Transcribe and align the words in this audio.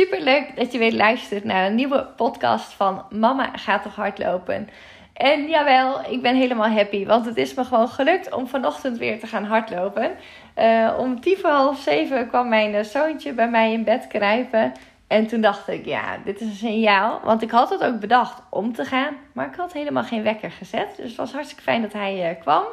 Super 0.00 0.20
leuk 0.20 0.56
dat 0.56 0.72
je 0.72 0.78
weer 0.78 0.92
luistert 0.92 1.44
naar 1.44 1.66
een 1.66 1.74
nieuwe 1.74 2.06
podcast 2.16 2.72
van 2.72 3.04
Mama 3.10 3.50
gaat 3.54 3.82
toch 3.82 3.94
hardlopen. 3.94 4.68
En 5.12 5.48
jawel, 5.48 6.00
ik 6.10 6.22
ben 6.22 6.36
helemaal 6.36 6.68
happy, 6.68 7.06
want 7.06 7.26
het 7.26 7.36
is 7.36 7.54
me 7.54 7.64
gewoon 7.64 7.88
gelukt 7.88 8.34
om 8.34 8.46
vanochtend 8.46 8.98
weer 8.98 9.20
te 9.20 9.26
gaan 9.26 9.44
hardlopen. 9.44 10.10
Uh, 10.58 10.94
om 10.98 11.20
tien 11.20 11.36
voor 11.36 11.50
half 11.50 11.78
zeven 11.78 12.28
kwam 12.28 12.48
mijn 12.48 12.84
zoontje 12.84 13.32
bij 13.32 13.50
mij 13.50 13.72
in 13.72 13.84
bed 13.84 14.06
kruipen. 14.06 14.72
En 15.06 15.26
toen 15.26 15.40
dacht 15.40 15.68
ik, 15.68 15.84
ja, 15.84 16.18
dit 16.24 16.40
is 16.40 16.46
een 16.46 16.54
signaal. 16.54 17.20
Want 17.24 17.42
ik 17.42 17.50
had 17.50 17.70
het 17.70 17.84
ook 17.84 18.00
bedacht 18.00 18.42
om 18.50 18.72
te 18.72 18.84
gaan, 18.84 19.16
maar 19.32 19.46
ik 19.46 19.56
had 19.56 19.72
helemaal 19.72 20.04
geen 20.04 20.22
wekker 20.22 20.50
gezet. 20.50 20.96
Dus 20.96 21.08
het 21.08 21.16
was 21.16 21.32
hartstikke 21.32 21.62
fijn 21.62 21.82
dat 21.82 21.92
hij 21.92 22.30
uh, 22.30 22.40
kwam 22.40 22.64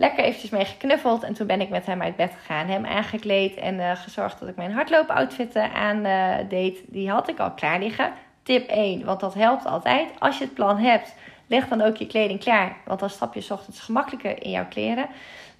lekker 0.00 0.24
eventjes 0.24 0.50
mee 0.50 0.64
geknuffeld. 0.64 1.22
En 1.22 1.34
toen 1.34 1.46
ben 1.46 1.60
ik 1.60 1.68
met 1.68 1.86
hem 1.86 2.02
uit 2.02 2.16
bed 2.16 2.32
gegaan, 2.38 2.66
hem 2.66 2.86
aangekleed 2.86 3.54
en 3.54 3.74
uh, 3.74 3.90
gezorgd 3.94 4.38
dat 4.38 4.48
ik 4.48 4.56
mijn 4.56 4.72
hardloopoutfit 4.72 5.56
aan 5.56 6.06
uh, 6.06 6.34
deed. 6.48 6.78
Die 6.86 7.10
had 7.10 7.28
ik 7.28 7.38
al 7.38 7.50
klaar 7.50 7.78
liggen. 7.78 8.12
Tip 8.42 8.68
1, 8.68 9.04
want 9.04 9.20
dat 9.20 9.34
helpt 9.34 9.66
altijd. 9.66 10.10
Als 10.18 10.38
je 10.38 10.44
het 10.44 10.54
plan 10.54 10.78
hebt, 10.78 11.14
leg 11.46 11.68
dan 11.68 11.80
ook 11.80 11.96
je 11.96 12.06
kleding 12.06 12.40
klaar. 12.40 12.76
Want 12.84 13.00
dan 13.00 13.10
stap 13.10 13.34
je 13.34 13.40
s 13.40 13.50
ochtends 13.50 13.80
gemakkelijker 13.80 14.42
in 14.42 14.50
jouw 14.50 14.66
kleren. 14.68 15.06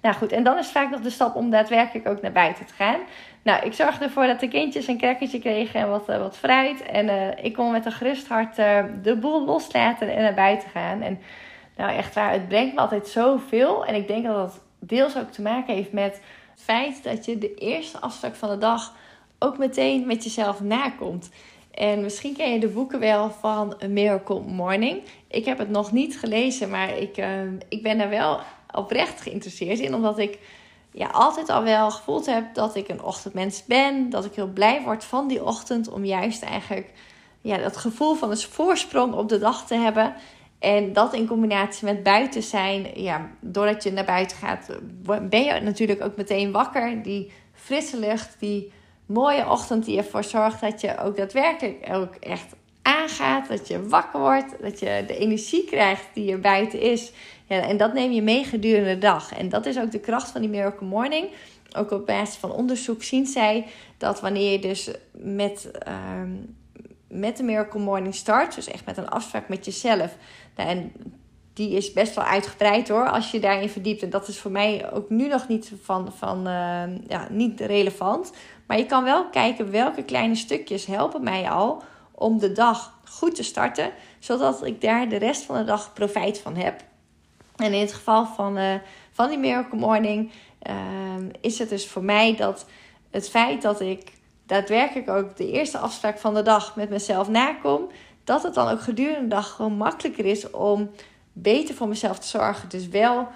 Nou 0.01 0.15
goed, 0.15 0.31
en 0.31 0.43
dan 0.43 0.57
is 0.57 0.71
vaak 0.71 0.89
nog 0.89 1.01
de 1.01 1.09
stap 1.09 1.35
om 1.35 1.49
daadwerkelijk 1.49 2.07
ook 2.07 2.21
naar 2.21 2.31
buiten 2.31 2.65
te 2.65 2.73
gaan. 2.73 2.99
Nou, 3.41 3.65
ik 3.65 3.73
zorgde 3.73 4.05
ervoor 4.05 4.27
dat 4.27 4.39
de 4.39 4.47
kindjes 4.47 4.87
een 4.87 4.97
crackertje 4.97 5.39
kregen 5.39 5.79
en 5.79 5.89
wat, 5.89 6.09
uh, 6.09 6.17
wat 6.17 6.37
fruit. 6.37 6.81
En 6.81 7.37
ik 7.43 7.53
kon 7.53 7.71
met 7.71 7.85
een 7.85 7.91
gerust 7.91 8.27
hart 8.27 8.55
de 9.03 9.17
boel 9.19 9.45
loslaten 9.45 10.15
en 10.15 10.21
naar 10.21 10.33
buiten 10.33 10.69
gaan. 10.69 11.01
En 11.01 11.19
nou, 11.77 11.91
echt 11.91 12.15
waar, 12.15 12.31
het 12.31 12.47
brengt 12.47 12.73
me 12.73 12.79
altijd 12.79 13.07
zoveel. 13.07 13.85
En 13.85 13.95
ik 13.95 14.07
denk 14.07 14.25
dat 14.25 14.35
dat 14.35 14.61
deels 14.79 15.17
ook 15.17 15.31
te 15.31 15.41
maken 15.41 15.75
heeft 15.75 15.91
met 15.91 16.13
het 16.51 16.63
feit 16.63 17.03
dat 17.03 17.25
je 17.25 17.37
de 17.37 17.55
eerste 17.55 17.99
afspraak 17.99 18.35
van 18.35 18.49
de 18.49 18.57
dag 18.57 18.93
ook 19.39 19.57
meteen 19.57 20.07
met 20.07 20.23
jezelf 20.23 20.61
nakomt. 20.61 21.29
En 21.71 22.01
misschien 22.01 22.35
ken 22.35 22.53
je 22.53 22.59
de 22.59 22.67
boeken 22.67 22.99
wel 22.99 23.29
van 23.29 23.75
A 23.83 23.87
Miracle 23.87 24.41
Morning. 24.41 25.01
Ik 25.27 25.45
heb 25.45 25.57
het 25.57 25.69
nog 25.69 25.91
niet 25.91 26.19
gelezen, 26.19 26.69
maar 26.69 26.97
ik, 26.97 27.17
uh, 27.17 27.41
ik 27.69 27.83
ben 27.83 27.97
daar 27.97 28.09
wel 28.09 28.39
oprecht 28.71 29.21
geïnteresseerd 29.21 29.79
in. 29.79 29.95
Omdat 29.95 30.17
ik 30.17 30.39
ja, 30.91 31.07
altijd 31.07 31.49
al 31.49 31.63
wel 31.63 31.91
gevoeld 31.91 32.25
heb 32.25 32.53
dat 32.53 32.75
ik 32.75 32.87
een 32.87 33.03
ochtendmens 33.03 33.65
ben. 33.65 34.09
Dat 34.09 34.25
ik 34.25 34.35
heel 34.35 34.47
blij 34.47 34.81
word 34.81 35.03
van 35.03 35.27
die 35.27 35.43
ochtend. 35.43 35.89
Om 35.89 36.05
juist 36.05 36.43
eigenlijk 36.43 36.91
ja, 37.41 37.57
dat 37.57 37.77
gevoel 37.77 38.13
van 38.13 38.31
een 38.31 38.37
voorsprong 38.37 39.13
op 39.13 39.29
de 39.29 39.39
dag 39.39 39.67
te 39.67 39.75
hebben. 39.75 40.13
En 40.61 40.93
dat 40.93 41.13
in 41.13 41.27
combinatie 41.27 41.85
met 41.85 42.03
buiten 42.03 42.43
zijn, 42.43 42.87
ja, 42.93 43.29
doordat 43.39 43.83
je 43.83 43.91
naar 43.91 44.05
buiten 44.05 44.37
gaat, 44.37 44.69
ben 45.29 45.43
je 45.43 45.59
natuurlijk 45.59 46.03
ook 46.03 46.15
meteen 46.15 46.51
wakker. 46.51 47.03
Die 47.03 47.31
frisse 47.53 47.99
lucht, 47.99 48.35
die 48.39 48.71
mooie 49.05 49.49
ochtend 49.49 49.85
die 49.85 49.97
ervoor 49.97 50.23
zorgt 50.23 50.61
dat 50.61 50.81
je 50.81 50.97
ook 50.97 51.17
daadwerkelijk 51.17 51.87
ook 51.91 52.15
echt 52.15 52.55
aangaat. 52.81 53.47
Dat 53.47 53.67
je 53.67 53.87
wakker 53.87 54.19
wordt, 54.19 54.61
dat 54.61 54.79
je 54.79 55.03
de 55.07 55.17
energie 55.17 55.65
krijgt 55.65 56.05
die 56.13 56.31
er 56.31 56.39
buiten 56.39 56.79
is. 56.79 57.11
Ja, 57.45 57.61
en 57.61 57.77
dat 57.77 57.93
neem 57.93 58.11
je 58.11 58.21
mee 58.21 58.43
gedurende 58.43 58.93
de 58.93 58.97
dag. 58.97 59.33
En 59.33 59.49
dat 59.49 59.65
is 59.65 59.79
ook 59.79 59.91
de 59.91 59.99
kracht 59.99 60.31
van 60.31 60.41
die 60.41 60.49
Miracle 60.49 60.87
Morning. 60.87 61.27
Ook 61.77 61.91
op 61.91 62.05
basis 62.05 62.35
van 62.35 62.51
onderzoek 62.51 63.03
zien 63.03 63.25
zij 63.25 63.65
dat 63.97 64.21
wanneer 64.21 64.51
je 64.51 64.59
dus 64.59 64.91
met, 65.11 65.71
uh, 65.87 65.93
met 67.11 67.37
de 67.37 67.43
Miracle 67.43 67.79
Morning 67.79 68.15
start, 68.15 68.55
dus 68.55 68.67
echt 68.67 68.85
met 68.85 68.97
een 68.97 69.09
afspraak 69.09 69.49
met 69.49 69.65
jezelf 69.65 70.15
nou, 70.55 70.69
en 70.69 70.91
die 71.53 71.71
is 71.71 71.93
best 71.93 72.15
wel 72.15 72.25
uitgebreid 72.25 72.89
hoor, 72.89 73.09
als 73.09 73.31
je 73.31 73.39
daarin 73.39 73.69
verdiept. 73.69 74.03
En 74.03 74.09
dat 74.09 74.27
is 74.27 74.39
voor 74.39 74.51
mij 74.51 74.91
ook 74.91 75.09
nu 75.09 75.27
nog 75.27 75.47
niet, 75.47 75.71
van, 75.83 76.13
van, 76.17 76.37
uh, 76.47 76.83
ja, 77.07 77.27
niet 77.29 77.59
relevant. 77.59 78.31
Maar 78.67 78.77
je 78.77 78.85
kan 78.85 79.03
wel 79.03 79.29
kijken 79.29 79.71
welke 79.71 80.03
kleine 80.03 80.35
stukjes 80.35 80.85
helpen 80.85 81.23
mij 81.23 81.49
al 81.49 81.83
om 82.11 82.39
de 82.39 82.51
dag 82.51 82.99
goed 83.09 83.35
te 83.35 83.43
starten. 83.43 83.91
Zodat 84.19 84.65
ik 84.65 84.81
daar 84.81 85.09
de 85.09 85.15
rest 85.15 85.43
van 85.43 85.57
de 85.57 85.63
dag 85.63 85.93
profijt 85.93 86.39
van 86.39 86.55
heb. 86.55 86.83
En 87.55 87.73
in 87.73 87.79
het 87.79 87.93
geval 87.93 88.25
van, 88.25 88.57
uh, 88.57 88.73
van 89.11 89.29
die 89.29 89.37
Miracle 89.37 89.79
Morning 89.79 90.31
uh, 90.69 90.75
is 91.41 91.59
het 91.59 91.69
dus 91.69 91.87
voor 91.87 92.03
mij 92.03 92.35
dat 92.35 92.65
het 93.09 93.29
feit 93.29 93.61
dat 93.61 93.81
ik 93.81 94.11
daadwerkelijk 94.51 95.09
ook 95.09 95.37
de 95.37 95.51
eerste 95.51 95.77
afspraak 95.77 96.17
van 96.17 96.33
de 96.33 96.41
dag 96.41 96.75
met 96.75 96.89
mezelf 96.89 97.29
nakom 97.29 97.87
dat 98.23 98.43
het 98.43 98.53
dan 98.53 98.67
ook 98.67 98.81
gedurende 98.81 99.21
de 99.21 99.27
dag 99.27 99.49
gewoon 99.49 99.73
makkelijker 99.73 100.25
is 100.25 100.51
om 100.51 100.89
beter 101.33 101.75
voor 101.75 101.87
mezelf 101.87 102.19
te 102.19 102.27
zorgen. 102.27 102.69
Dus 102.69 102.87
wel 102.87 103.27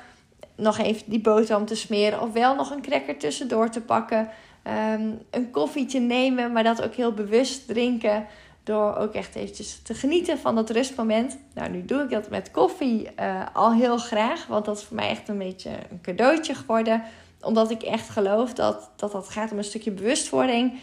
nog 0.56 0.78
even 0.78 1.04
die 1.06 1.20
boterham 1.20 1.66
te 1.66 1.76
smeren 1.76 2.22
of 2.22 2.34
wel 2.34 2.56
nog 2.56 2.72
een 2.72 2.82
cracker 2.82 3.18
tussendoor 3.18 3.70
te 3.70 3.82
pakken. 3.82 4.30
Ehm, 4.64 5.10
een 5.32 5.52
koffietje 5.52 6.00
nemen, 6.00 6.52
maar 6.52 6.64
dat 6.64 6.84
ook 6.84 6.94
heel 6.94 7.14
bewust 7.14 7.68
drinken. 7.68 8.26
Door 8.64 8.96
ook 8.96 9.14
echt 9.14 9.36
eventjes 9.36 9.82
te 9.82 9.94
genieten 9.94 10.38
van 10.38 10.56
dat 10.56 10.70
rustmoment. 10.70 11.38
Nou, 11.54 11.70
nu 11.70 11.86
doe 11.86 12.02
ik 12.02 12.10
dat 12.10 12.30
met 12.30 12.52
koffie 12.52 13.08
uh, 13.20 13.42
al 13.54 13.74
heel 13.74 13.98
graag. 13.98 14.48
Want 14.48 14.66
dat 14.66 14.78
is 14.78 14.84
voor 14.84 14.96
mij 14.96 15.10
echt 15.10 15.30
een 15.30 15.38
beetje 15.38 15.70
een 15.70 16.02
cadeautje 16.02 16.56
geworden. 16.56 17.04
Omdat 17.42 17.72
ik 17.72 17.84
echt 17.84 18.10
geloof 18.10 18.54
dat 18.54 18.90
dat, 18.96 19.12
dat 19.12 19.30
gaat 19.30 19.52
om 19.52 19.58
een 19.58 19.64
stukje 19.64 19.92
bewustwording 19.92 20.80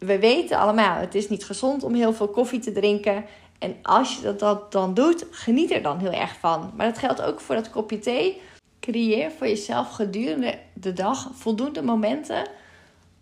we 0.00 0.18
weten 0.18 0.58
allemaal, 0.58 0.96
het 0.96 1.14
is 1.14 1.28
niet 1.28 1.44
gezond 1.44 1.82
om 1.82 1.94
heel 1.94 2.12
veel 2.12 2.28
koffie 2.28 2.60
te 2.60 2.72
drinken. 2.72 3.24
En 3.58 3.76
als 3.82 4.16
je 4.16 4.22
dat, 4.22 4.38
dat 4.38 4.72
dan 4.72 4.94
doet, 4.94 5.26
geniet 5.30 5.70
er 5.70 5.82
dan 5.82 5.98
heel 5.98 6.12
erg 6.12 6.36
van. 6.38 6.72
Maar 6.76 6.86
dat 6.86 6.98
geldt 6.98 7.22
ook 7.22 7.40
voor 7.40 7.54
dat 7.54 7.70
kopje 7.70 7.98
thee. 7.98 8.40
Creëer 8.80 9.30
voor 9.30 9.46
jezelf 9.46 9.90
gedurende 9.90 10.58
de 10.72 10.92
dag 10.92 11.30
voldoende 11.32 11.82
momenten 11.82 12.48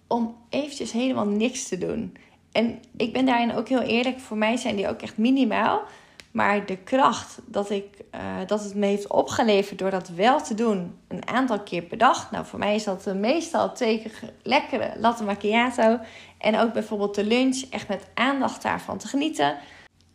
om 0.07 0.37
eventjes 0.49 0.93
helemaal 0.93 1.27
niks 1.27 1.69
te 1.69 1.79
doen. 1.79 2.17
En 2.53 2.79
ik 2.97 3.13
ben 3.13 3.27
daarin 3.27 3.55
ook 3.55 3.69
heel 3.69 3.81
eerlijk. 3.81 4.21
Voor 4.21 4.37
mij 4.37 4.57
zijn 4.57 4.77
die 4.77 4.89
ook 4.89 5.03
echt 5.03 5.17
minimaal. 5.17 5.83
Maar 6.31 6.67
de 6.67 6.77
kracht 6.77 7.39
dat, 7.47 7.71
ik, 7.71 7.87
uh, 8.15 8.21
dat 8.47 8.65
het 8.65 8.75
me 8.75 8.87
heeft 8.87 9.07
opgeleverd 9.07 9.79
door 9.79 9.91
dat 9.91 10.09
wel 10.09 10.43
te 10.43 10.55
doen, 10.55 10.99
een 11.09 11.29
aantal 11.29 11.61
keer 11.61 11.83
per 11.83 11.99
dag. 11.99 12.31
Nou, 12.31 12.47
voor 12.47 12.59
mij 12.59 12.75
is 12.75 12.85
dat 12.85 13.07
uh, 13.07 13.15
meestal 13.15 13.73
twee 13.73 14.03
keer 14.03 14.33
lekkere 14.43 14.93
latte 14.99 15.25
macchiato. 15.25 15.99
En 16.39 16.59
ook 16.59 16.73
bijvoorbeeld 16.73 17.15
de 17.15 17.25
lunch, 17.25 17.63
echt 17.71 17.89
met 17.89 18.07
aandacht 18.15 18.63
daarvan 18.63 18.99
te 18.99 19.09
genieten. 19.09 19.57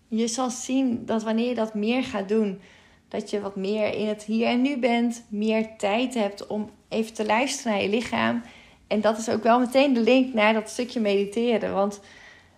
Je 0.08 0.28
zal 0.28 0.50
zien 0.50 1.06
dat 1.06 1.24
wanneer 1.24 1.48
je 1.48 1.56
dat 1.56 1.74
meer 1.74 2.04
gaat 2.04 2.30
doen, 2.30 2.62
dat 3.08 3.30
je 3.30 3.42
wat 3.42 3.56
meer 3.56 3.94
in 3.94 4.08
het 4.08 4.24
hier 4.24 4.48
en 4.48 4.62
nu 4.62 4.78
bent, 4.78 5.26
meer 5.30 5.68
tijd 5.78 6.14
hebt 6.14 6.48
om 6.48 6.70
even 6.90 7.14
te 7.14 7.26
luisteren 7.26 7.72
naar 7.72 7.82
je 7.82 7.90
lichaam. 7.90 8.42
En 8.88 9.02
dat 9.02 9.18
is 9.18 9.30
ook 9.30 9.44
wel 9.44 9.60
meteen 9.60 9.94
de 9.94 10.00
link 10.00 10.34
naar 10.34 10.54
dat 10.54 10.70
stukje 10.70 11.00
mediteren. 11.00 11.74
Want 11.74 12.00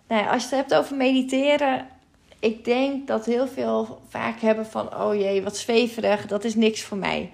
nou 0.08 0.22
ja, 0.22 0.30
als 0.30 0.42
je 0.42 0.48
het 0.48 0.58
hebt 0.58 0.74
over 0.74 0.96
mediteren, 0.96 1.86
ik 2.38 2.64
denk 2.64 3.06
dat 3.06 3.24
heel 3.24 3.48
veel 3.48 4.00
vaak 4.08 4.40
hebben 4.40 4.66
van: 4.66 4.96
oh 4.96 5.14
jee, 5.14 5.42
wat 5.42 5.56
zweverig, 5.56 6.26
dat 6.26 6.44
is 6.44 6.54
niks 6.54 6.82
voor 6.82 6.98
mij. 6.98 7.30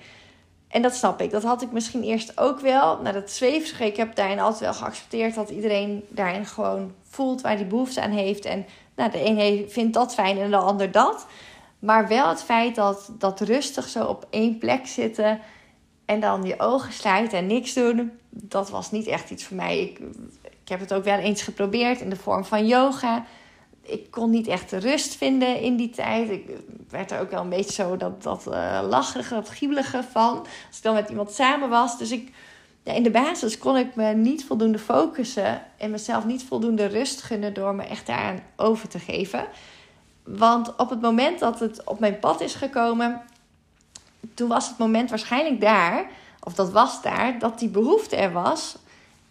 En 0.72 0.82
dat 0.82 0.94
snap 0.94 1.20
ik. 1.20 1.30
Dat 1.30 1.42
had 1.42 1.62
ik 1.62 1.72
misschien 1.72 2.02
eerst 2.02 2.40
ook 2.40 2.60
wel. 2.60 2.98
Nou, 3.02 3.14
dat 3.14 3.30
zweverige, 3.30 3.86
ik 3.86 3.96
heb 3.96 4.14
daarin 4.14 4.38
altijd 4.38 4.60
wel 4.60 4.74
geaccepteerd 4.74 5.34
dat 5.34 5.50
iedereen 5.50 6.04
daarin 6.08 6.46
gewoon 6.46 6.92
voelt 7.02 7.40
waar 7.40 7.56
die 7.56 7.66
behoefte 7.66 8.00
aan 8.00 8.10
heeft. 8.10 8.44
En 8.44 8.66
nou, 8.96 9.10
de 9.10 9.24
een 9.24 9.70
vindt 9.70 9.94
dat 9.94 10.14
fijn 10.14 10.38
en 10.38 10.50
de 10.50 10.56
ander 10.56 10.90
dat. 10.90 11.26
Maar 11.78 12.08
wel 12.08 12.28
het 12.28 12.42
feit 12.42 12.74
dat, 12.74 13.10
dat 13.19 13.40
rustig 13.40 13.88
zo 13.88 14.04
op 14.04 14.26
één 14.30 14.58
plek 14.58 14.86
zitten 14.86 15.40
en 16.04 16.20
dan 16.20 16.42
je 16.42 16.60
ogen 16.60 16.92
sluiten 16.92 17.38
en 17.38 17.46
niks 17.46 17.72
doen, 17.72 18.12
dat 18.30 18.70
was 18.70 18.90
niet 18.90 19.06
echt 19.06 19.30
iets 19.30 19.44
voor 19.44 19.56
mij. 19.56 19.80
Ik, 19.80 19.98
ik 20.42 20.68
heb 20.68 20.80
het 20.80 20.94
ook 20.94 21.04
wel 21.04 21.18
eens 21.18 21.42
geprobeerd 21.42 22.00
in 22.00 22.10
de 22.10 22.16
vorm 22.16 22.44
van 22.44 22.66
yoga 22.66 23.25
ik 23.82 24.11
kon 24.11 24.31
niet 24.31 24.46
echt 24.46 24.73
rust 24.73 25.14
vinden 25.14 25.61
in 25.61 25.76
die 25.76 25.90
tijd. 25.90 26.31
Ik 26.31 26.50
werd 26.90 27.11
er 27.11 27.20
ook 27.20 27.31
wel 27.31 27.40
een 27.40 27.49
beetje 27.49 27.73
zo 27.73 27.96
dat, 27.96 28.23
dat 28.23 28.46
uh, 28.49 28.81
lacherige, 28.88 29.34
dat 29.34 29.49
giebelige 29.49 30.02
van. 30.11 30.38
Als 30.38 30.76
ik 30.76 30.82
dan 30.82 30.94
met 30.94 31.08
iemand 31.08 31.31
samen 31.31 31.69
was. 31.69 31.99
Dus 31.99 32.11
ik, 32.11 32.32
ja, 32.82 32.93
in 32.93 33.02
de 33.02 33.11
basis 33.11 33.58
kon 33.58 33.76
ik 33.76 33.94
me 33.94 34.14
niet 34.14 34.44
voldoende 34.44 34.79
focussen. 34.79 35.62
En 35.76 35.90
mezelf 35.90 36.25
niet 36.25 36.44
voldoende 36.44 36.87
rust 36.87 37.23
gunnen 37.23 37.55
door 37.55 37.75
me 37.75 37.82
echt 37.82 38.06
daaraan 38.06 38.43
over 38.56 38.88
te 38.88 38.99
geven. 38.99 39.44
Want 40.25 40.76
op 40.76 40.90
het 40.90 41.00
moment 41.00 41.38
dat 41.38 41.61
het 41.61 41.85
op 41.85 41.99
mijn 41.99 42.19
pad 42.19 42.40
is 42.40 42.55
gekomen. 42.55 43.23
Toen 44.35 44.49
was 44.49 44.69
het 44.69 44.78
moment 44.78 45.11
waarschijnlijk 45.11 45.61
daar. 45.61 46.11
Of 46.40 46.55
dat 46.55 46.70
was 46.70 47.02
daar. 47.02 47.38
Dat 47.38 47.58
die 47.58 47.69
behoefte 47.69 48.17
er 48.17 48.32
was. 48.32 48.76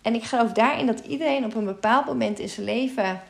En 0.01 0.15
ik 0.15 0.23
geloof 0.23 0.51
daarin 0.51 0.85
dat 0.85 0.99
iedereen 0.99 1.45
op 1.45 1.55
een 1.55 1.65
bepaald 1.65 2.05
moment 2.05 2.39
in 2.39 2.49
zijn 2.49 2.65
leven 2.65 3.21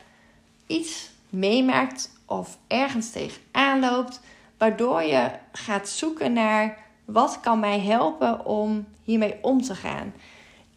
iets 0.66 1.10
meemaakt 1.32 2.10
of 2.26 2.58
ergens 2.66 3.10
tegenaan 3.10 3.80
loopt, 3.80 4.20
waardoor 4.58 5.02
je 5.02 5.30
gaat 5.52 5.88
zoeken 5.88 6.32
naar 6.32 6.78
wat 7.04 7.40
kan 7.40 7.60
mij 7.60 7.80
helpen 7.80 8.46
om 8.46 8.86
hiermee 9.04 9.38
om 9.42 9.62
te 9.62 9.74
gaan. 9.74 10.12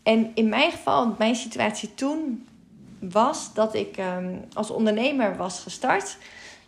En 0.03 0.31
in 0.33 0.49
mijn 0.49 0.71
geval, 0.71 1.15
mijn 1.17 1.35
situatie 1.35 1.93
toen 1.93 2.47
was 2.99 3.53
dat 3.53 3.73
ik 3.73 3.97
um, 3.97 4.45
als 4.53 4.69
ondernemer 4.69 5.37
was 5.37 5.59
gestart. 5.59 6.17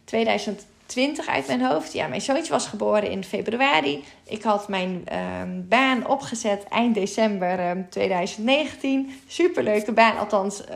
2000, 0.04 0.66
20 0.88 1.28
uit 1.28 1.48
mijn 1.48 1.66
hoofd. 1.66 1.94
Ja, 1.94 2.08
mijn 2.08 2.22
zoontje 2.22 2.52
was 2.52 2.68
geboren 2.68 3.12
in 3.12 3.24
februari. 3.24 4.04
Ik 4.24 4.44
had 4.44 4.68
mijn 4.68 5.02
ehm, 5.06 5.68
baan 5.68 6.08
opgezet 6.08 6.64
eind 6.64 6.96
december 6.96 7.70
um, 7.70 7.90
2019. 7.90 9.20
Superleuke 9.28 9.92
baan, 9.92 10.18
althans 10.18 10.62
uh, 10.62 10.76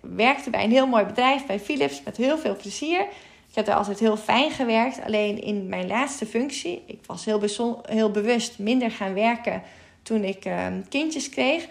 werkte 0.00 0.50
bij 0.50 0.64
een 0.64 0.70
heel 0.70 0.86
mooi 0.86 1.04
bedrijf, 1.04 1.46
bij 1.46 1.60
Philips, 1.60 2.02
met 2.04 2.16
heel 2.16 2.38
veel 2.38 2.56
plezier. 2.56 3.00
Ik 3.48 3.54
heb 3.54 3.68
er 3.68 3.74
altijd 3.74 3.98
heel 3.98 4.16
fijn 4.16 4.50
gewerkt. 4.50 5.00
Alleen 5.06 5.42
in 5.42 5.68
mijn 5.68 5.86
laatste 5.86 6.26
functie, 6.26 6.82
ik 6.86 7.00
was 7.06 7.24
heel, 7.24 7.40
heel 7.88 8.10
bewust 8.10 8.58
minder 8.58 8.90
gaan 8.90 9.14
werken 9.14 9.62
toen 10.02 10.24
ik 10.24 10.44
um, 10.44 10.88
kindjes 10.88 11.28
kreeg. 11.28 11.66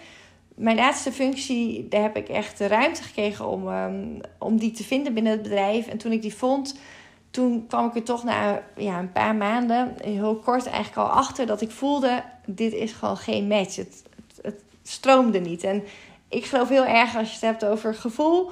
Mijn 0.54 0.76
laatste 0.76 1.12
functie, 1.12 1.88
daar 1.88 2.02
heb 2.02 2.16
ik 2.16 2.28
echt 2.28 2.58
de 2.58 2.66
ruimte 2.66 3.02
gekregen 3.02 3.46
om, 3.46 3.68
om 4.38 4.58
die 4.58 4.70
te 4.70 4.84
vinden 4.84 5.14
binnen 5.14 5.32
het 5.32 5.42
bedrijf. 5.42 5.86
En 5.86 5.98
toen 5.98 6.12
ik 6.12 6.22
die 6.22 6.34
vond, 6.34 6.78
toen 7.36 7.66
kwam 7.66 7.86
ik 7.86 7.94
er 7.94 8.02
toch 8.02 8.24
na 8.24 8.62
ja, 8.76 8.98
een 8.98 9.12
paar 9.12 9.34
maanden, 9.34 9.94
heel 10.02 10.36
kort 10.36 10.66
eigenlijk 10.66 11.08
al 11.08 11.14
achter, 11.14 11.46
dat 11.46 11.60
ik 11.60 11.70
voelde: 11.70 12.22
dit 12.46 12.72
is 12.72 12.92
gewoon 12.92 13.16
geen 13.16 13.46
match. 13.46 13.76
Het, 13.76 14.02
het, 14.42 14.62
stroomde 14.82 15.38
niet. 15.38 15.64
En 15.64 15.84
ik 16.28 16.44
geloof 16.44 16.68
heel 16.68 16.84
erg 16.84 17.16
als 17.16 17.28
je 17.28 17.34
het 17.34 17.44
hebt 17.44 17.64
over 17.64 17.94
gevoel. 17.94 18.50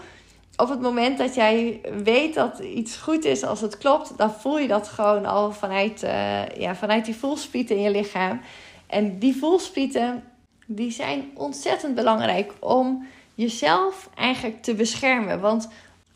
Op 0.56 0.68
het 0.68 0.80
moment 0.80 1.18
dat 1.18 1.34
jij 1.34 1.80
weet 2.04 2.34
dat 2.34 2.58
iets 2.58 2.96
goed 2.96 3.24
is 3.24 3.42
als 3.42 3.60
het 3.60 3.78
klopt, 3.78 4.12
dan 4.16 4.32
voel 4.32 4.58
je 4.58 4.68
dat 4.68 4.88
gewoon 4.88 5.26
al 5.26 5.52
vanuit, 5.52 6.02
uh, 6.02 6.48
ja, 6.48 6.74
vanuit 6.74 7.04
die 7.04 7.16
voelsprieten 7.16 7.76
in 7.76 7.82
je 7.82 7.90
lichaam. 7.90 8.40
En 8.86 9.18
die 9.18 9.36
voelsprieten, 9.36 10.24
die 10.66 10.90
zijn 10.90 11.30
ontzettend 11.34 11.94
belangrijk 11.94 12.52
om 12.60 13.06
jezelf 13.34 14.08
eigenlijk 14.14 14.62
te 14.62 14.74
beschermen. 14.74 15.40
Want 15.40 15.68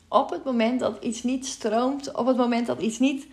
op 0.09 0.31
het 0.31 0.45
moment 0.45 0.81
dat 0.81 1.05
iets 1.05 1.23
niet 1.23 1.47
stroomt, 1.47 2.15
op 2.15 2.27
het 2.27 2.37
moment 2.37 2.67
dat 2.67 2.83
iets 2.83 2.99
niet 2.99 3.27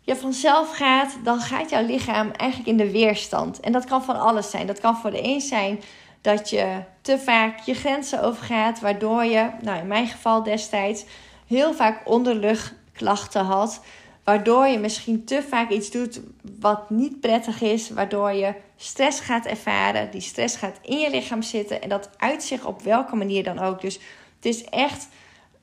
ja, 0.00 0.16
vanzelf 0.16 0.76
gaat, 0.76 1.18
dan 1.24 1.40
gaat 1.40 1.70
jouw 1.70 1.86
lichaam 1.86 2.30
eigenlijk 2.30 2.70
in 2.70 2.76
de 2.76 2.90
weerstand. 2.90 3.60
En 3.60 3.72
dat 3.72 3.84
kan 3.84 4.04
van 4.04 4.20
alles 4.20 4.50
zijn. 4.50 4.66
Dat 4.66 4.80
kan 4.80 4.96
voor 4.96 5.10
de 5.10 5.24
een 5.24 5.40
zijn 5.40 5.80
dat 6.20 6.50
je 6.50 6.82
te 7.00 7.18
vaak 7.18 7.58
je 7.58 7.74
grenzen 7.74 8.22
overgaat, 8.22 8.80
waardoor 8.80 9.24
je, 9.24 9.50
nou 9.62 9.80
in 9.80 9.86
mijn 9.86 10.06
geval 10.06 10.42
destijds, 10.42 11.04
heel 11.46 11.74
vaak 11.74 12.08
onderluchtklachten 12.08 13.44
had. 13.44 13.80
Waardoor 14.24 14.66
je 14.66 14.78
misschien 14.78 15.24
te 15.24 15.42
vaak 15.48 15.70
iets 15.70 15.90
doet 15.90 16.20
wat 16.60 16.90
niet 16.90 17.20
prettig 17.20 17.60
is, 17.60 17.90
waardoor 17.90 18.32
je 18.32 18.54
stress 18.76 19.20
gaat 19.20 19.46
ervaren. 19.46 20.10
Die 20.10 20.20
stress 20.20 20.56
gaat 20.56 20.78
in 20.82 20.98
je 20.98 21.10
lichaam 21.10 21.42
zitten 21.42 21.82
en 21.82 21.88
dat 21.88 22.10
uit 22.16 22.42
zich 22.42 22.66
op 22.66 22.82
welke 22.82 23.16
manier 23.16 23.44
dan 23.44 23.58
ook. 23.58 23.80
Dus 23.80 23.94
het 24.36 24.44
is 24.44 24.64
echt 24.64 25.08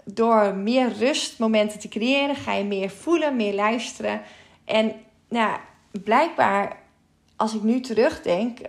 door 0.06 0.56
meer 0.56 0.94
rustmomenten 0.94 1.80
te 1.80 1.88
creëren, 1.88 2.36
ga 2.36 2.54
je 2.54 2.63
meer 2.63 2.90
voelen, 2.90 3.36
meer 3.36 3.54
luisteren. 3.54 4.22
En 4.66 4.94
nou, 5.30 5.57
blijkbaar, 5.92 6.78
als 7.36 7.54
ik 7.54 7.63
nu 7.63 7.80
terugdenk, 7.80 8.60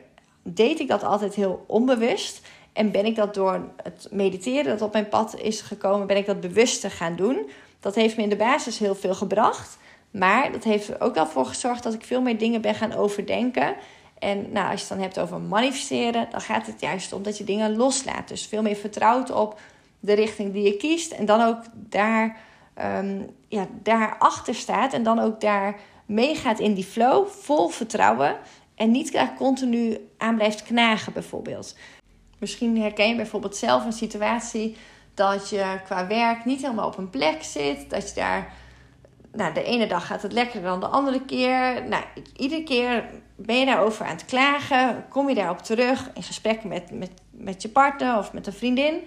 deed 0.43 0.81
ik 0.81 0.89
dat 0.89 1.03
altijd 1.03 1.35
heel 1.35 1.65
onbewust. 1.67 2.41
En 2.73 2.91
ben 2.91 3.07
ik 3.07 3.17
dat 3.17 3.35
door 3.35 3.69
het 3.83 4.09
mediteren 4.11 4.65
dat 4.65 4.83
op 4.83 4.93
mijn 4.93 5.09
pad 5.09 5.41
is 5.41 5.61
gekomen, 5.61 6.07
ben 6.07 6.17
ik 6.17 6.27
dat 6.27 6.41
bewust 6.41 6.81
te 6.81 6.91
gaan 6.91 7.17
doen. 7.17 7.51
Dat 7.81 7.95
heeft 7.95 8.17
me 8.17 8.23
in 8.23 8.29
de 8.29 8.37
basis 8.37 8.79
heel 8.79 8.95
veel 8.95 9.15
gebracht. 9.15 9.79
Maar 10.11 10.53
dat 10.53 10.65
heeft 10.65 10.89
er 10.89 11.01
ook 11.01 11.15
wel 11.15 11.27
voor 11.27 11.47
gezorgd 11.47 11.83
dat 11.83 11.95
ik 11.95 12.05
veel 12.05 12.21
meer 12.21 12.39
dingen 12.39 12.61
ben 12.61 12.75
gaan 12.75 12.95
overdenken. 12.95 13.77
En 14.19 14.53
nou, 14.53 14.71
als 14.71 14.81
je 14.81 14.87
het 14.87 14.89
dan 14.89 14.99
hebt 14.99 15.19
over 15.19 15.41
manifesteren, 15.41 16.27
dan 16.31 16.41
gaat 16.41 16.67
het 16.67 16.81
juist 16.81 17.13
om 17.13 17.23
dat 17.23 17.39
je 17.39 17.45
dingen 17.45 17.77
loslaat. 17.77 18.29
Dus 18.29 18.47
veel 18.47 18.63
meer 18.63 18.77
vertrouwt 18.77 19.31
op 19.31 19.61
de 20.07 20.13
richting 20.13 20.53
die 20.53 20.63
je 20.63 20.77
kiest. 20.77 21.13
En 21.13 21.25
dan 21.25 21.41
ook 21.41 21.59
daar, 21.75 22.37
um, 22.99 23.31
ja, 23.49 23.67
daarachter 23.83 24.55
staat. 24.55 24.93
En 24.93 25.03
dan 25.03 25.19
ook 25.19 25.41
daar 25.41 25.81
meegaat 26.07 26.59
in 26.59 26.75
die 26.75 26.85
flow. 26.85 27.27
Vol 27.29 27.69
vertrouwen. 27.69 28.37
En 28.75 28.91
niet 28.91 29.13
daar 29.13 29.35
continu 29.37 29.99
aan 30.19 30.35
blijft 30.35 30.63
knagen, 30.63 31.13
bijvoorbeeld. 31.13 31.77
Misschien 32.39 32.81
herken 32.81 33.09
je 33.09 33.17
bijvoorbeeld 33.17 33.57
zelf 33.57 33.85
een 33.85 33.93
situatie 33.93 34.77
dat 35.15 35.49
je 35.49 35.81
qua 35.85 36.07
werk 36.07 36.45
niet 36.45 36.61
helemaal 36.61 36.87
op 36.87 36.99
een 36.99 37.11
plek 37.11 37.43
zit. 37.43 37.91
Dat 37.91 38.09
je 38.09 38.15
daar. 38.15 38.53
Nou, 39.33 39.55
de 39.55 39.63
ene 39.63 39.87
dag 39.87 40.07
gaat 40.07 40.23
het 40.23 40.33
lekkerder 40.33 40.71
dan 40.71 40.81
de 40.81 40.87
andere 40.87 41.25
keer. 41.25 41.85
Nou, 41.89 42.05
iedere 42.37 42.63
keer 42.63 43.05
ben 43.37 43.59
je 43.59 43.67
daarover 43.67 44.07
aan 44.07 44.17
het 44.17 44.25
klagen. 44.25 45.05
Kom 45.09 45.29
je 45.29 45.35
daarop 45.35 45.59
terug 45.59 46.11
in 46.15 46.23
gesprek 46.23 46.65
met, 46.65 46.91
met, 46.91 47.11
met 47.31 47.63
je 47.63 47.69
partner 47.69 48.19
of 48.19 48.33
met 48.33 48.47
een 48.47 48.53
vriendin. 48.53 49.01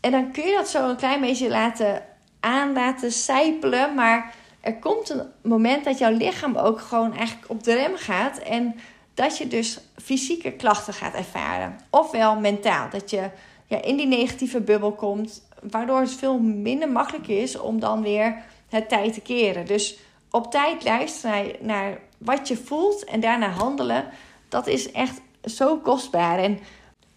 En 0.00 0.10
dan 0.10 0.32
kun 0.32 0.44
je 0.44 0.56
dat 0.56 0.68
zo 0.68 0.88
een 0.88 0.96
klein 0.96 1.20
beetje 1.20 1.48
laten 1.48 2.02
aan 2.40 2.72
laten 2.72 3.12
sijpelen. 3.12 3.94
Maar 3.94 4.34
er 4.60 4.76
komt 4.76 5.08
een 5.08 5.22
moment 5.42 5.84
dat 5.84 5.98
jouw 5.98 6.12
lichaam 6.12 6.56
ook 6.56 6.80
gewoon 6.80 7.14
eigenlijk 7.14 7.50
op 7.50 7.62
de 7.62 7.74
rem 7.74 7.96
gaat. 7.96 8.38
En 8.38 8.74
dat 9.14 9.38
je 9.38 9.46
dus 9.46 9.78
fysieke 10.02 10.52
klachten 10.52 10.94
gaat 10.94 11.14
ervaren. 11.14 11.76
Ofwel 11.90 12.40
mentaal. 12.40 12.90
Dat 12.90 13.10
je 13.10 13.30
ja, 13.66 13.82
in 13.82 13.96
die 13.96 14.06
negatieve 14.06 14.60
bubbel 14.60 14.92
komt. 14.92 15.48
Waardoor 15.70 16.00
het 16.00 16.14
veel 16.14 16.38
minder 16.38 16.88
makkelijk 16.90 17.28
is 17.28 17.58
om 17.58 17.80
dan 17.80 18.02
weer 18.02 18.42
het 18.68 18.88
tijd 18.88 19.12
te 19.12 19.20
keren. 19.20 19.66
Dus 19.66 19.98
op 20.30 20.50
tijd 20.50 20.84
luisteren 20.84 21.46
naar 21.60 21.98
wat 22.18 22.48
je 22.48 22.56
voelt 22.56 23.04
en 23.04 23.20
daarna 23.20 23.48
handelen. 23.48 24.04
Dat 24.48 24.66
is 24.66 24.92
echt 24.92 25.20
zo 25.44 25.76
kostbaar. 25.76 26.38
En 26.38 26.58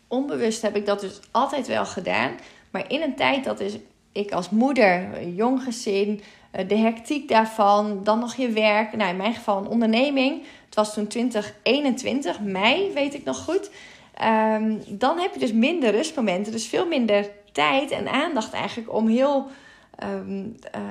onbewust 0.08 0.62
heb 0.62 0.76
ik 0.76 0.86
dat 0.86 1.00
dus 1.00 1.20
altijd 1.32 1.68
wel 1.68 1.86
gedaan. 1.86 2.32
Maar 2.70 2.92
in 2.92 3.02
een 3.02 3.16
tijd 3.16 3.44
dat 3.44 3.60
is 3.60 3.78
ik 4.12 4.32
als 4.32 4.50
moeder, 4.50 5.28
jong 5.28 5.64
gezin, 5.64 6.22
eh, 6.52 6.68
de 6.68 6.76
hectiek 6.76 7.28
daarvan, 7.28 8.04
dan 8.04 8.20
nog 8.20 8.36
je 8.36 8.50
werk. 8.50 8.96
Nou, 8.96 9.10
in 9.10 9.18
mijn 9.18 9.34
geval 9.34 9.58
een 9.58 9.68
onderneming. 9.68 10.44
Het 10.66 10.76
was 10.76 10.94
toen 10.94 11.08
2021, 11.08 12.40
mei, 12.40 12.94
weet 12.94 13.14
ik 13.14 13.24
nog 13.24 13.44
goed. 13.44 13.70
Ehm, 14.14 14.78
dan 14.88 15.20
heb 15.20 15.34
je 15.34 15.40
dus 15.40 15.54
minder 15.54 15.92
rustmomenten, 15.92 16.52
dus 16.52 16.68
veel 16.68 16.88
minder 16.88 17.30
tijd 17.52 17.92
en 17.92 18.08
aandacht 18.08 18.54
eigenlijk 18.54 18.94
om 18.94 19.08
heel 19.08 19.48
ehm, 19.96 20.46
eh, 20.72 20.82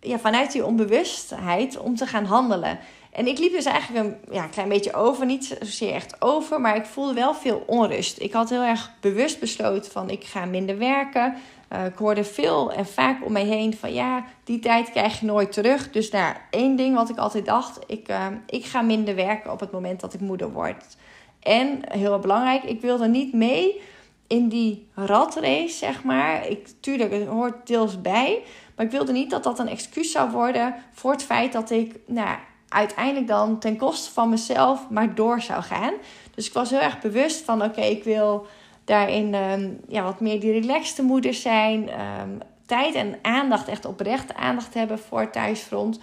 ja, 0.00 0.18
vanuit 0.18 0.52
die 0.52 0.64
onbewustheid 0.64 1.78
om 1.78 1.96
te 1.96 2.06
gaan 2.06 2.24
handelen. 2.24 2.78
En 3.14 3.26
ik 3.26 3.38
liep 3.38 3.52
dus 3.52 3.64
eigenlijk 3.64 4.04
een 4.04 4.34
ja, 4.34 4.46
klein 4.46 4.68
beetje 4.68 4.94
over, 4.94 5.26
niet 5.26 5.56
zozeer 5.60 5.92
echt 5.92 6.22
over, 6.22 6.60
maar 6.60 6.76
ik 6.76 6.84
voelde 6.84 7.14
wel 7.14 7.34
veel 7.34 7.62
onrust. 7.66 8.20
Ik 8.20 8.32
had 8.32 8.50
heel 8.50 8.62
erg 8.62 8.92
bewust 9.00 9.40
besloten 9.40 9.92
van 9.92 10.10
ik 10.10 10.24
ga 10.24 10.44
minder 10.44 10.78
werken. 10.78 11.34
Uh, 11.72 11.84
ik 11.84 11.96
hoorde 11.96 12.24
veel 12.24 12.72
en 12.72 12.86
vaak 12.86 13.24
om 13.24 13.32
mij 13.32 13.44
heen 13.44 13.76
van 13.76 13.92
ja, 13.92 14.24
die 14.44 14.58
tijd 14.58 14.90
krijg 14.90 15.20
je 15.20 15.26
nooit 15.26 15.52
terug. 15.52 15.90
Dus 15.90 16.10
nou, 16.10 16.34
één 16.50 16.76
ding 16.76 16.94
wat 16.94 17.08
ik 17.08 17.16
altijd 17.16 17.46
dacht, 17.46 17.78
ik, 17.86 18.08
uh, 18.08 18.26
ik 18.46 18.64
ga 18.64 18.82
minder 18.82 19.14
werken 19.14 19.52
op 19.52 19.60
het 19.60 19.70
moment 19.70 20.00
dat 20.00 20.14
ik 20.14 20.20
moeder 20.20 20.52
word. 20.52 20.96
En 21.40 21.80
heel 21.88 22.18
belangrijk, 22.18 22.62
ik 22.62 22.80
wilde 22.80 23.08
niet 23.08 23.32
mee 23.32 23.80
in 24.26 24.48
die 24.48 24.88
ratrace, 24.94 25.74
zeg 25.76 26.04
maar. 26.04 26.48
Ik, 26.48 26.68
tuurlijk, 26.80 27.12
het 27.12 27.26
hoort 27.26 27.66
deels 27.66 28.00
bij. 28.00 28.42
Maar 28.76 28.86
ik 28.86 28.92
wilde 28.92 29.12
niet 29.12 29.30
dat 29.30 29.44
dat 29.44 29.58
een 29.58 29.68
excuus 29.68 30.10
zou 30.10 30.30
worden 30.30 30.74
voor 30.92 31.10
het 31.10 31.22
feit 31.22 31.52
dat 31.52 31.70
ik 31.70 31.94
nou, 32.06 32.36
uiteindelijk 32.74 33.26
dan 33.26 33.58
ten 33.58 33.76
koste 33.76 34.12
van 34.12 34.28
mezelf 34.28 34.90
maar 34.90 35.14
door 35.14 35.40
zou 35.40 35.62
gaan. 35.62 35.92
Dus 36.34 36.46
ik 36.46 36.52
was 36.52 36.70
heel 36.70 36.80
erg 36.80 37.00
bewust 37.00 37.44
van: 37.44 37.62
oké, 37.62 37.80
ik 37.80 38.04
wil 38.04 38.46
daarin 38.84 39.34
um, 39.34 39.80
ja, 39.88 40.02
wat 40.02 40.20
meer 40.20 40.40
die 40.40 40.52
relaxte 40.52 41.02
moeder 41.02 41.34
zijn. 41.34 41.88
Um, 42.00 42.40
tijd 42.66 42.94
en 42.94 43.18
aandacht, 43.22 43.68
echt 43.68 43.84
oprechte 43.84 44.36
aandacht 44.36 44.74
hebben 44.74 44.98
voor 44.98 45.30
thuisfront. 45.30 45.98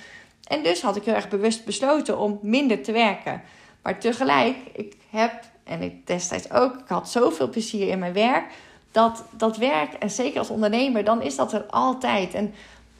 En 0.48 0.64
dus 0.64 0.82
had 0.82 0.96
ik 0.96 1.04
heel 1.04 1.14
erg 1.14 1.30
bewust 1.30 1.66
besloten 1.66 2.18
om 2.18 2.40
minder 2.42 2.84
te 2.84 2.92
werken. 2.92 3.42
Maar 3.82 4.00
tegelijk, 4.00 4.56
ik 4.74 4.96
heb, 5.10 5.44
en 5.64 5.82
ik 5.82 6.08
destijds 6.08 6.52
ook, 6.52 6.74
ik 6.74 6.88
had 6.88 7.10
zoveel 7.10 7.50
plezier 7.50 7.88
in 7.88 8.00
mijn 8.00 8.14
werk. 8.14 8.44
Dat 8.92 9.24
dat 9.30 9.58
werk, 9.58 9.94
en 9.94 10.10
zeker 10.10 10.40
als 10.40 10.50
ondernemer, 10.50 11.04
dan 11.04 11.22
is 11.22 11.36
dat 11.36 11.54
er 11.54 11.66
altijd. 11.66 12.34
En 12.34 12.54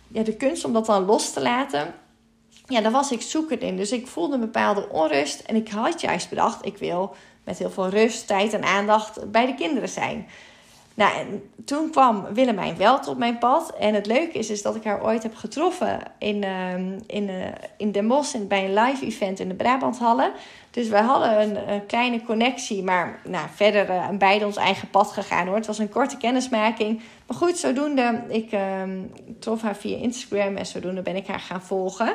ja, 0.08 0.24
de 0.24 0.36
kunst 0.36 0.66
om 0.66 0.74
dat 0.74 0.86
dan 0.86 1.06
los 1.06 1.34
te 1.34 1.42
laten. 1.42 1.94
Ja, 2.72 2.82
daar 2.82 2.92
was 2.92 3.12
ik 3.12 3.22
zoekend 3.22 3.62
in. 3.62 3.78
Dus 3.78 3.92
ik 3.92 4.08
voelde 4.08 4.34
een 4.34 4.40
bepaalde 4.40 4.90
onrust. 4.90 5.40
En 5.40 5.56
ik 5.56 5.70
had 5.70 6.02
juist 6.02 6.30
bedacht, 6.30 6.66
ik 6.66 6.78
wil 6.78 7.16
met 7.44 7.58
heel 7.58 7.70
veel 7.70 7.90
rust, 7.90 8.28
tijd 8.28 8.54
en 8.54 8.64
aandacht 8.64 9.32
bij 9.32 9.46
de 9.46 9.56
kinderen 9.56 9.90
zijn. 9.90 10.28
Nou, 10.94 11.18
en 11.18 11.50
toen 11.66 11.90
kwam 11.90 12.26
Willemijn 12.34 12.78
Welt 12.78 13.08
op 13.08 13.18
mijn 13.18 13.38
pad. 13.38 13.76
En 13.80 13.94
het 13.94 14.06
leuke 14.06 14.38
is, 14.38 14.50
is 14.50 14.62
dat 14.62 14.76
ik 14.76 14.84
haar 14.84 15.04
ooit 15.04 15.24
heb 15.24 15.36
getroffen 15.36 16.00
in, 16.18 16.44
uh, 16.44 16.74
in, 17.08 17.30
uh, 17.30 17.46
in 17.78 17.92
Den 17.92 18.08
Bosch 18.08 18.38
bij 18.48 18.66
een 18.66 18.74
live 18.74 19.06
event 19.06 19.40
in 19.40 19.48
de 19.48 19.54
Brabanthallen. 19.54 20.32
Dus 20.72 20.88
we 20.88 20.98
hadden 20.98 21.42
een, 21.42 21.70
een, 21.70 21.86
kleine 21.86 22.24
connectie, 22.24 22.84
maar 22.84 23.20
nou, 23.24 23.48
verder 23.56 23.90
uh, 23.90 24.10
beide 24.10 24.46
ons 24.46 24.58
eigen 24.58 24.90
pad 24.90 25.12
gegaan 25.12 25.48
hoor. 25.48 25.56
Het 25.56 25.68
was 25.68 25.78
een 25.78 25.90
korte 25.90 26.18
kennismaking. 26.18 27.02
Maar 27.28 27.38
goed, 27.38 27.58
zodoende, 27.58 28.24
ik 28.28 28.52
ehm, 28.52 29.00
trof 29.40 29.62
haar 29.62 29.76
via 29.76 29.98
Instagram 29.98 30.56
en 30.56 30.66
zodoende 30.66 31.02
ben 31.02 31.16
ik 31.16 31.28
haar 31.28 31.40
gaan 31.40 31.62
volgen. 31.62 32.14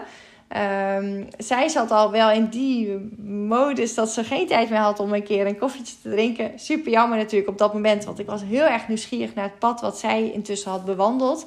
Um, 0.48 1.28
zij 1.38 1.68
zat 1.68 1.90
al 1.90 2.10
wel 2.10 2.30
in 2.30 2.46
die 2.46 2.98
modus 3.26 3.94
dat 3.94 4.10
ze 4.10 4.24
geen 4.24 4.46
tijd 4.46 4.70
meer 4.70 4.78
had 4.78 5.00
om 5.00 5.12
een 5.12 5.22
keer 5.22 5.46
een 5.46 5.58
koffietje 5.58 5.94
te 6.02 6.10
drinken. 6.10 6.58
Super 6.58 6.92
jammer 6.92 7.18
natuurlijk 7.18 7.50
op 7.50 7.58
dat 7.58 7.72
moment, 7.72 8.04
want 8.04 8.18
ik 8.18 8.26
was 8.26 8.42
heel 8.42 8.64
erg 8.64 8.88
nieuwsgierig 8.88 9.34
naar 9.34 9.44
het 9.44 9.58
pad 9.58 9.80
wat 9.80 9.98
zij 9.98 10.30
intussen 10.30 10.70
had 10.70 10.84
bewandeld. 10.84 11.46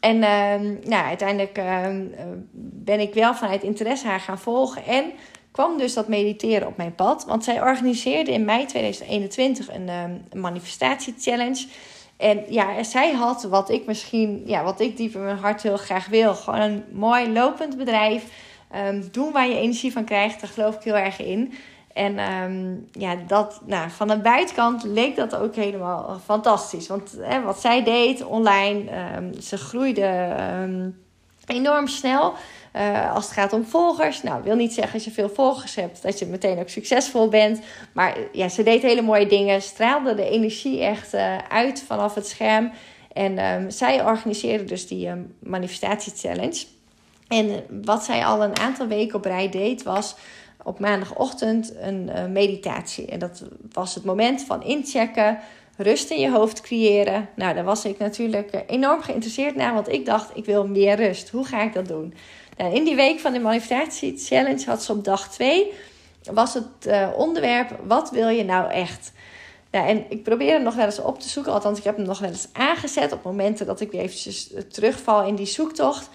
En 0.00 0.16
uh, 0.16 0.70
nou, 0.88 1.04
uiteindelijk 1.04 1.58
uh, 1.58 1.86
ben 2.60 3.00
ik 3.00 3.14
wel 3.14 3.34
vanuit 3.34 3.62
interesse 3.62 4.06
haar 4.06 4.20
gaan 4.20 4.38
volgen. 4.38 4.84
En 4.84 5.12
kwam 5.50 5.78
dus 5.78 5.94
dat 5.94 6.08
mediteren 6.08 6.66
op 6.66 6.76
mijn 6.76 6.94
pad. 6.94 7.24
Want 7.24 7.44
zij 7.44 7.62
organiseerde 7.62 8.32
in 8.32 8.44
mei 8.44 8.66
2021 8.66 9.74
een, 9.74 9.88
een 9.88 10.40
manifestatie-challenge. 10.40 11.66
En 12.16 12.44
ja, 12.48 12.82
zij 12.82 13.12
had 13.12 13.42
wat 13.42 13.70
ik 13.70 13.86
misschien, 13.86 14.42
ja, 14.46 14.64
wat 14.64 14.80
ik 14.80 14.96
diep 14.96 15.14
in 15.14 15.24
mijn 15.24 15.38
hart 15.38 15.62
heel 15.62 15.76
graag 15.76 16.06
wil. 16.06 16.34
Gewoon 16.34 16.60
een 16.60 16.84
mooi 16.92 17.32
lopend 17.32 17.76
bedrijf. 17.76 18.24
Um, 18.76 19.08
doen 19.10 19.32
waar 19.32 19.48
je 19.48 19.58
energie 19.58 19.92
van 19.92 20.04
krijgt, 20.04 20.40
daar 20.40 20.50
geloof 20.50 20.74
ik 20.74 20.82
heel 20.82 20.96
erg 20.96 21.20
in. 21.20 21.54
En 21.92 22.32
um, 22.32 22.88
ja, 22.92 23.16
dat, 23.26 23.60
nou, 23.66 23.90
van 23.90 24.08
de 24.08 24.18
buitenkant 24.18 24.82
leek 24.84 25.16
dat 25.16 25.36
ook 25.36 25.54
helemaal 25.54 26.20
fantastisch. 26.24 26.88
Want 26.88 27.16
hè, 27.20 27.42
wat 27.42 27.60
zij 27.60 27.84
deed 27.84 28.24
online, 28.24 28.84
um, 29.16 29.40
ze 29.40 29.56
groeide 29.56 30.36
enorm 31.46 31.86
snel. 31.86 32.34
Uh, 32.76 33.14
als 33.14 33.24
het 33.24 33.34
gaat 33.34 33.52
om 33.52 33.64
volgers. 33.64 34.22
Nou, 34.22 34.42
wil 34.42 34.56
niet 34.56 34.72
zeggen 34.72 34.94
als 34.94 35.04
je 35.04 35.10
veel 35.10 35.28
volgers 35.28 35.74
hebt 35.74 36.02
dat 36.02 36.18
je 36.18 36.26
meteen 36.26 36.58
ook 36.58 36.68
succesvol 36.68 37.28
bent. 37.28 37.60
Maar 37.92 38.16
ja, 38.32 38.48
ze 38.48 38.62
deed 38.62 38.82
hele 38.82 39.02
mooie 39.02 39.26
dingen. 39.26 39.62
Straalde 39.62 40.14
de 40.14 40.28
energie 40.28 40.82
echt 40.82 41.14
uh, 41.14 41.38
uit 41.38 41.84
vanaf 41.86 42.14
het 42.14 42.26
scherm. 42.26 42.70
En 43.12 43.44
um, 43.44 43.70
zij 43.70 44.04
organiseerde 44.04 44.64
dus 44.64 44.86
die 44.86 45.08
um, 45.08 45.34
manifestatie 45.38 46.12
challenge. 46.16 46.64
En 47.28 47.64
wat 47.84 48.04
zij 48.04 48.24
al 48.24 48.42
een 48.42 48.58
aantal 48.58 48.86
weken 48.86 49.16
op 49.16 49.24
rij 49.24 49.48
deed 49.48 49.82
was 49.82 50.16
op 50.62 50.78
maandagochtend 50.78 51.72
een 51.80 52.32
meditatie. 52.32 53.06
En 53.06 53.18
dat 53.18 53.42
was 53.72 53.94
het 53.94 54.04
moment 54.04 54.42
van 54.42 54.62
inchecken 54.62 55.38
rust 55.76 56.10
in 56.10 56.20
je 56.20 56.30
hoofd 56.30 56.60
creëren. 56.60 57.28
Nou, 57.36 57.54
daar 57.54 57.64
was 57.64 57.84
ik 57.84 57.98
natuurlijk 57.98 58.64
enorm 58.66 59.02
geïnteresseerd 59.02 59.54
naar, 59.54 59.74
want 59.74 59.88
ik 59.88 60.06
dacht, 60.06 60.36
ik 60.36 60.44
wil 60.44 60.66
meer 60.66 60.96
rust. 60.96 61.30
Hoe 61.30 61.44
ga 61.44 61.62
ik 61.62 61.72
dat 61.72 61.88
doen? 61.88 62.14
Nou, 62.56 62.74
in 62.74 62.84
die 62.84 62.96
week 62.96 63.20
van 63.20 63.32
de 63.32 63.40
manifestatie 63.40 64.18
challenge 64.18 64.64
had 64.66 64.82
ze 64.82 64.92
op 64.92 65.04
dag 65.04 65.30
2 65.30 65.72
was 66.32 66.54
het 66.54 66.86
uh, 66.86 67.08
onderwerp 67.16 67.78
wat 67.86 68.10
wil 68.10 68.28
je 68.28 68.44
nou 68.44 68.70
echt? 68.70 69.12
En 69.70 70.04
ik 70.08 70.22
probeer 70.22 70.52
hem 70.52 70.62
nog 70.62 70.74
wel 70.74 70.84
eens 70.84 71.00
op 71.00 71.20
te 71.20 71.28
zoeken. 71.28 71.52
Althans, 71.52 71.78
ik 71.78 71.84
heb 71.84 71.96
hem 71.96 72.06
nog 72.06 72.18
wel 72.18 72.30
eens 72.30 72.48
aangezet 72.52 73.12
op 73.12 73.22
momenten 73.22 73.66
dat 73.66 73.80
ik 73.80 73.90
weer 73.90 74.00
eventjes 74.00 74.52
terugval 74.68 75.26
in 75.26 75.34
die 75.34 75.46
zoektocht. 75.46 76.08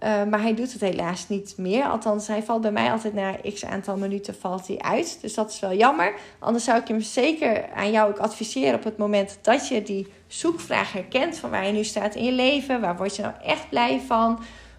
Maar 0.00 0.42
hij 0.42 0.54
doet 0.54 0.72
het 0.72 0.80
helaas 0.80 1.28
niet 1.28 1.54
meer. 1.56 1.84
Althans, 1.84 2.26
hij 2.26 2.42
valt 2.42 2.60
bij 2.60 2.72
mij 2.72 2.90
altijd 2.90 3.14
na 3.14 3.36
x 3.54 3.64
aantal 3.64 3.96
minuten 3.96 4.34
valt 4.34 4.66
hij 4.66 4.78
uit. 4.78 5.18
Dus 5.20 5.34
dat 5.34 5.50
is 5.50 5.60
wel 5.60 5.74
jammer. 5.74 6.14
Anders 6.38 6.64
zou 6.64 6.80
ik 6.80 6.88
hem 6.88 7.00
zeker 7.00 7.72
aan 7.74 7.90
jou 7.90 8.10
ook 8.10 8.18
adviseren 8.18 8.74
op 8.74 8.84
het 8.84 8.96
moment 8.96 9.38
dat 9.42 9.68
je 9.68 9.82
die 9.82 10.12
zoekvraag 10.26 10.92
herkent. 10.92 11.38
Van 11.38 11.50
waar 11.50 11.66
je 11.66 11.72
nu 11.72 11.84
staat 11.84 12.14
in 12.14 12.24
je 12.24 12.32
leven. 12.32 12.80
Waar 12.80 12.96
word 12.96 13.16
je 13.16 13.22
nou 13.22 13.34
echt 13.42 13.68
blij 13.68 14.00
van? 14.06 14.38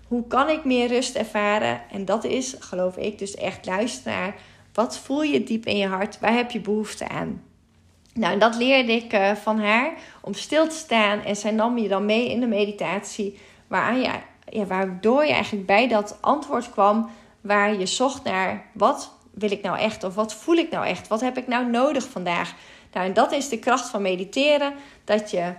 Hoe 0.10 0.28
kan 0.28 0.50
ik 0.50 0.64
meer 0.64 0.88
rust 0.88 1.16
ervaren? 1.16 1.82
En 1.92 2.06
dat 2.06 2.24
is, 2.24 2.56
geloof 2.60 2.98
ik, 2.98 3.20
dus 3.20 3.36
echt 3.36 3.66
luisteren 3.66 4.14
naar 4.14 4.36
wat 4.74 4.98
voel 4.98 5.24
je 5.24 5.44
diep 5.44 5.66
in 5.66 5.78
je 5.78 5.88
hart? 5.88 6.20
Waar 6.20 6.34
heb 6.34 6.52
je 6.52 6.60
behoefte 6.60 7.08
aan? 7.08 7.44
Nou, 8.14 8.34
en 8.34 8.40
dat 8.40 8.56
leerde 8.56 8.92
ik 8.92 9.14
uh, 9.14 9.32
van 9.32 9.60
haar 9.60 9.94
om 10.22 10.34
stil 10.34 10.68
te 10.68 10.76
staan. 10.76 11.24
En 11.24 11.36
zij 11.36 11.52
nam 11.52 11.78
je 11.78 11.88
dan 11.88 12.06
mee 12.06 12.30
in 12.30 12.40
de 12.40 12.48
meditatie, 12.48 13.40
waaraan 13.68 14.02
je, 14.02 14.12
ja, 14.50 14.66
waardoor 14.66 15.26
je 15.26 15.34
eigenlijk 15.34 15.66
bij 15.66 15.88
dat 15.88 16.18
antwoord 16.22 16.72
kwam 16.72 17.10
waar 17.42 17.80
je 17.80 17.86
zocht 17.86 18.24
naar 18.24 18.66
wat 18.74 19.12
wil 19.34 19.52
ik 19.52 19.62
nou 19.62 19.78
echt 19.78 20.04
of 20.04 20.16
wat 20.16 20.34
voel 20.34 20.56
ik 20.56 20.72
nou 20.72 20.86
echt? 20.86 21.08
Wat 21.08 21.22
heb 21.22 21.38
ik 21.38 21.48
nou 21.48 21.70
nodig 21.70 22.10
vandaag? 22.10 22.54
Nou, 22.94 23.06
en 23.06 23.14
dat 23.14 23.32
is 23.32 23.50
de 23.50 23.60
kracht 23.60 23.90
van 23.90 24.02
mediteren, 24.02 24.74
dat 25.04 25.32
je 25.32 25.54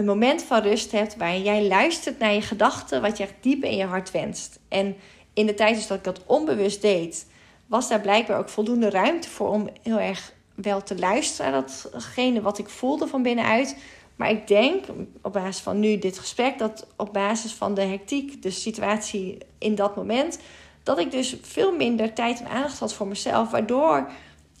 een 0.00 0.06
moment 0.06 0.42
van 0.42 0.62
rust 0.62 0.92
hebt 0.92 1.16
waarin 1.16 1.42
jij 1.42 1.66
luistert 1.66 2.18
naar 2.18 2.32
je 2.32 2.42
gedachten, 2.42 3.02
wat 3.02 3.16
je 3.16 3.22
echt 3.22 3.34
diep 3.40 3.64
in 3.64 3.76
je 3.76 3.84
hart 3.84 4.10
wenst. 4.10 4.58
En 4.68 4.96
in 5.34 5.46
de 5.46 5.54
tijd 5.54 5.76
dus 5.76 5.86
dat 5.86 5.98
ik 5.98 6.04
dat 6.04 6.20
onbewust 6.26 6.82
deed, 6.82 7.26
was 7.66 7.88
daar 7.88 8.00
blijkbaar 8.00 8.38
ook 8.38 8.48
voldoende 8.48 8.90
ruimte 8.90 9.28
voor 9.28 9.48
om 9.48 9.68
heel 9.82 9.98
erg 10.00 10.32
wel 10.54 10.82
te 10.82 10.98
luisteren 10.98 11.50
naar 11.52 11.64
datgene 11.92 12.40
wat 12.40 12.58
ik 12.58 12.68
voelde 12.68 13.06
van 13.06 13.22
binnenuit. 13.22 13.76
Maar 14.16 14.30
ik 14.30 14.46
denk 14.48 14.84
op 15.22 15.32
basis 15.32 15.62
van 15.62 15.80
nu 15.80 15.98
dit 15.98 16.18
gesprek, 16.18 16.58
dat 16.58 16.86
op 16.96 17.12
basis 17.12 17.52
van 17.52 17.74
de 17.74 17.80
hectiek, 17.80 18.42
de 18.42 18.50
situatie 18.50 19.38
in 19.58 19.74
dat 19.74 19.96
moment, 19.96 20.38
dat 20.82 20.98
ik 20.98 21.10
dus 21.10 21.36
veel 21.42 21.76
minder 21.76 22.12
tijd 22.12 22.40
en 22.40 22.48
aandacht 22.48 22.78
had 22.78 22.94
voor 22.94 23.06
mezelf. 23.06 23.50
Waardoor 23.50 24.10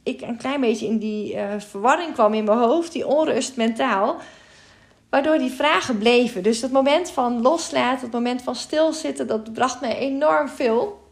ik 0.02 0.20
een 0.20 0.36
klein 0.36 0.60
beetje 0.60 0.86
in 0.86 0.98
die 0.98 1.34
uh, 1.34 1.42
verwarring 1.58 2.12
kwam 2.12 2.34
in 2.34 2.44
mijn 2.44 2.58
hoofd, 2.58 2.92
die 2.92 3.06
onrust 3.06 3.56
mentaal. 3.56 4.16
Waardoor 5.10 5.38
die 5.38 5.50
vragen 5.50 5.98
bleven. 5.98 6.42
Dus 6.42 6.62
het 6.62 6.72
moment 6.72 7.10
van 7.10 7.42
loslaten, 7.42 8.02
het 8.02 8.12
moment 8.12 8.42
van 8.42 8.54
stilzitten, 8.54 9.26
dat 9.26 9.52
bracht 9.52 9.80
mij 9.80 9.96
enorm 9.96 10.48
veel. 10.48 11.08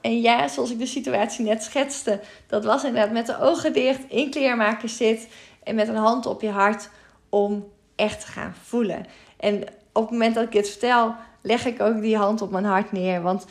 En 0.00 0.20
ja, 0.20 0.48
zoals 0.48 0.70
ik 0.70 0.78
de 0.78 0.86
situatie 0.86 1.44
net 1.44 1.62
schetste, 1.62 2.20
dat 2.46 2.64
was 2.64 2.84
inderdaad 2.84 3.12
met 3.12 3.26
de 3.26 3.40
ogen 3.40 3.72
dicht, 3.72 4.00
in 4.08 4.30
kleermakers 4.30 4.96
zit 4.96 5.28
en 5.62 5.74
met 5.74 5.88
een 5.88 5.96
hand 5.96 6.26
op 6.26 6.40
je 6.40 6.50
hart 6.50 6.88
om 7.28 7.68
echt 7.96 8.20
te 8.20 8.26
gaan 8.26 8.54
voelen. 8.62 9.06
En 9.36 9.62
op 9.92 10.02
het 10.02 10.10
moment 10.10 10.34
dat 10.34 10.44
ik 10.44 10.52
dit 10.52 10.68
vertel, 10.70 11.14
leg 11.40 11.66
ik 11.66 11.80
ook 11.80 12.00
die 12.00 12.16
hand 12.16 12.42
op 12.42 12.50
mijn 12.50 12.64
hart 12.64 12.92
neer. 12.92 13.22
Want 13.22 13.46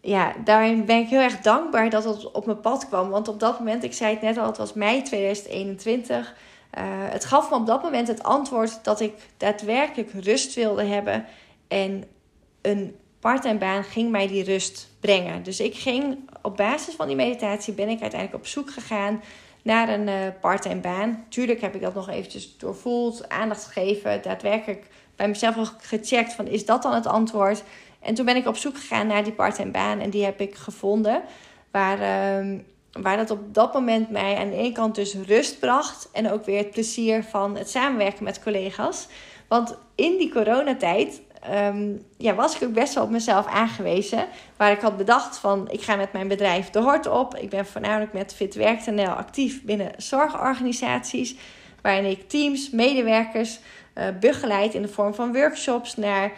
ja, 0.00 0.32
daarin 0.44 0.84
ben 0.84 0.98
ik 0.98 1.08
heel 1.08 1.20
erg 1.20 1.40
dankbaar 1.40 1.90
dat 1.90 2.04
het 2.04 2.30
op 2.30 2.46
mijn 2.46 2.60
pad 2.60 2.88
kwam. 2.88 3.08
Want 3.08 3.28
op 3.28 3.40
dat 3.40 3.58
moment, 3.58 3.84
ik 3.84 3.92
zei 3.92 4.12
het 4.12 4.22
net 4.22 4.38
al, 4.38 4.46
het 4.46 4.56
was 4.56 4.72
mei 4.72 5.02
2021. 5.02 6.34
Uh, 6.74 6.82
het 6.86 7.24
gaf 7.24 7.50
me 7.50 7.56
op 7.56 7.66
dat 7.66 7.82
moment 7.82 8.08
het 8.08 8.22
antwoord 8.22 8.84
dat 8.84 9.00
ik 9.00 9.14
daadwerkelijk 9.36 10.10
rust 10.12 10.54
wilde 10.54 10.84
hebben. 10.84 11.24
En 11.68 12.04
een 12.62 12.96
parttime 13.20 13.58
baan 13.58 13.84
ging 13.84 14.10
mij 14.10 14.26
die 14.26 14.44
rust 14.44 14.88
brengen. 15.00 15.42
Dus 15.42 15.60
ik 15.60 15.74
ging 15.74 16.30
op 16.42 16.56
basis 16.56 16.94
van 16.94 17.06
die 17.06 17.16
meditatie 17.16 17.74
ben 17.74 17.88
ik 17.88 18.00
uiteindelijk 18.00 18.40
op 18.40 18.46
zoek 18.46 18.70
gegaan 18.70 19.22
naar 19.62 19.88
een 19.88 20.08
uh, 20.08 20.14
parttime 20.40 20.80
baan. 20.80 21.24
Tuurlijk 21.28 21.60
heb 21.60 21.74
ik 21.74 21.80
dat 21.80 21.94
nog 21.94 22.08
eventjes 22.08 22.56
doorvoeld, 22.58 23.28
aandacht 23.28 23.64
gegeven, 23.64 24.22
daadwerkelijk 24.22 24.86
bij 25.16 25.28
mezelf 25.28 25.74
gecheckt 25.78 26.32
van 26.32 26.46
is 26.46 26.66
dat 26.66 26.82
dan 26.82 26.94
het 26.94 27.06
antwoord? 27.06 27.62
En 28.00 28.14
toen 28.14 28.24
ben 28.24 28.36
ik 28.36 28.46
op 28.46 28.56
zoek 28.56 28.76
gegaan 28.76 29.06
naar 29.06 29.24
die 29.24 29.32
parttime 29.32 29.70
baan 29.70 30.00
en 30.00 30.10
die 30.10 30.24
heb 30.24 30.40
ik 30.40 30.54
gevonden. 30.54 31.22
Waar, 31.70 32.00
uh, 32.44 32.58
waar 33.02 33.16
dat 33.16 33.30
op 33.30 33.54
dat 33.54 33.74
moment 33.74 34.10
mij 34.10 34.36
aan 34.36 34.50
de 34.50 34.56
ene 34.56 34.72
kant 34.72 34.94
dus 34.94 35.14
rust 35.26 35.58
bracht 35.58 36.08
en 36.12 36.30
ook 36.30 36.44
weer 36.44 36.58
het 36.58 36.70
plezier 36.70 37.24
van 37.24 37.56
het 37.56 37.70
samenwerken 37.70 38.24
met 38.24 38.42
collega's. 38.42 39.06
Want 39.48 39.78
in 39.94 40.18
die 40.18 40.32
coronatijd 40.32 41.20
um, 41.50 42.02
ja, 42.16 42.34
was 42.34 42.56
ik 42.56 42.62
ook 42.62 42.72
best 42.72 42.94
wel 42.94 43.04
op 43.04 43.10
mezelf 43.10 43.46
aangewezen. 43.46 44.26
Waar 44.56 44.72
ik 44.72 44.80
had 44.80 44.96
bedacht 44.96 45.38
van 45.38 45.68
ik 45.70 45.82
ga 45.82 45.96
met 45.96 46.12
mijn 46.12 46.28
bedrijf 46.28 46.70
de 46.70 46.80
hort 46.80 47.06
op. 47.06 47.36
Ik 47.36 47.50
ben 47.50 47.66
voornamelijk 47.66 48.12
met 48.12 48.34
FitWerk.nl 48.34 49.08
actief 49.08 49.64
binnen 49.64 49.92
zorgorganisaties. 49.96 51.36
Waarin 51.82 52.04
ik 52.04 52.28
teams, 52.28 52.70
medewerkers 52.70 53.58
uh, 53.94 54.04
begeleid 54.20 54.74
in 54.74 54.82
de 54.82 54.88
vorm 54.88 55.14
van 55.14 55.32
workshops 55.32 55.96
naar 55.96 56.32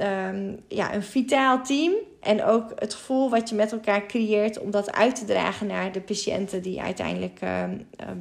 um, 0.00 0.60
ja, 0.68 0.94
een 0.94 1.02
vitaal 1.02 1.62
team. 1.64 1.92
En 2.20 2.44
ook 2.44 2.72
het 2.74 2.94
gevoel 2.94 3.30
wat 3.30 3.48
je 3.48 3.54
met 3.54 3.72
elkaar 3.72 4.06
creëert 4.06 4.58
om 4.58 4.70
dat 4.70 4.92
uit 4.92 5.16
te 5.16 5.24
dragen 5.24 5.66
naar 5.66 5.92
de 5.92 6.00
patiënten 6.00 6.62
die 6.62 6.80
uiteindelijk 6.80 7.40
uh, 7.42 7.62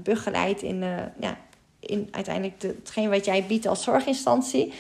begeleidt 0.04 0.62
in, 0.62 0.82
uh, 0.82 0.98
ja, 1.20 1.38
in 1.80 2.08
uiteindelijk 2.12 2.60
de, 2.60 2.68
hetgeen 2.68 3.10
wat 3.10 3.26
jij 3.26 3.46
biedt 3.48 3.68
als 3.68 3.84
zorginstantie. 3.84 4.74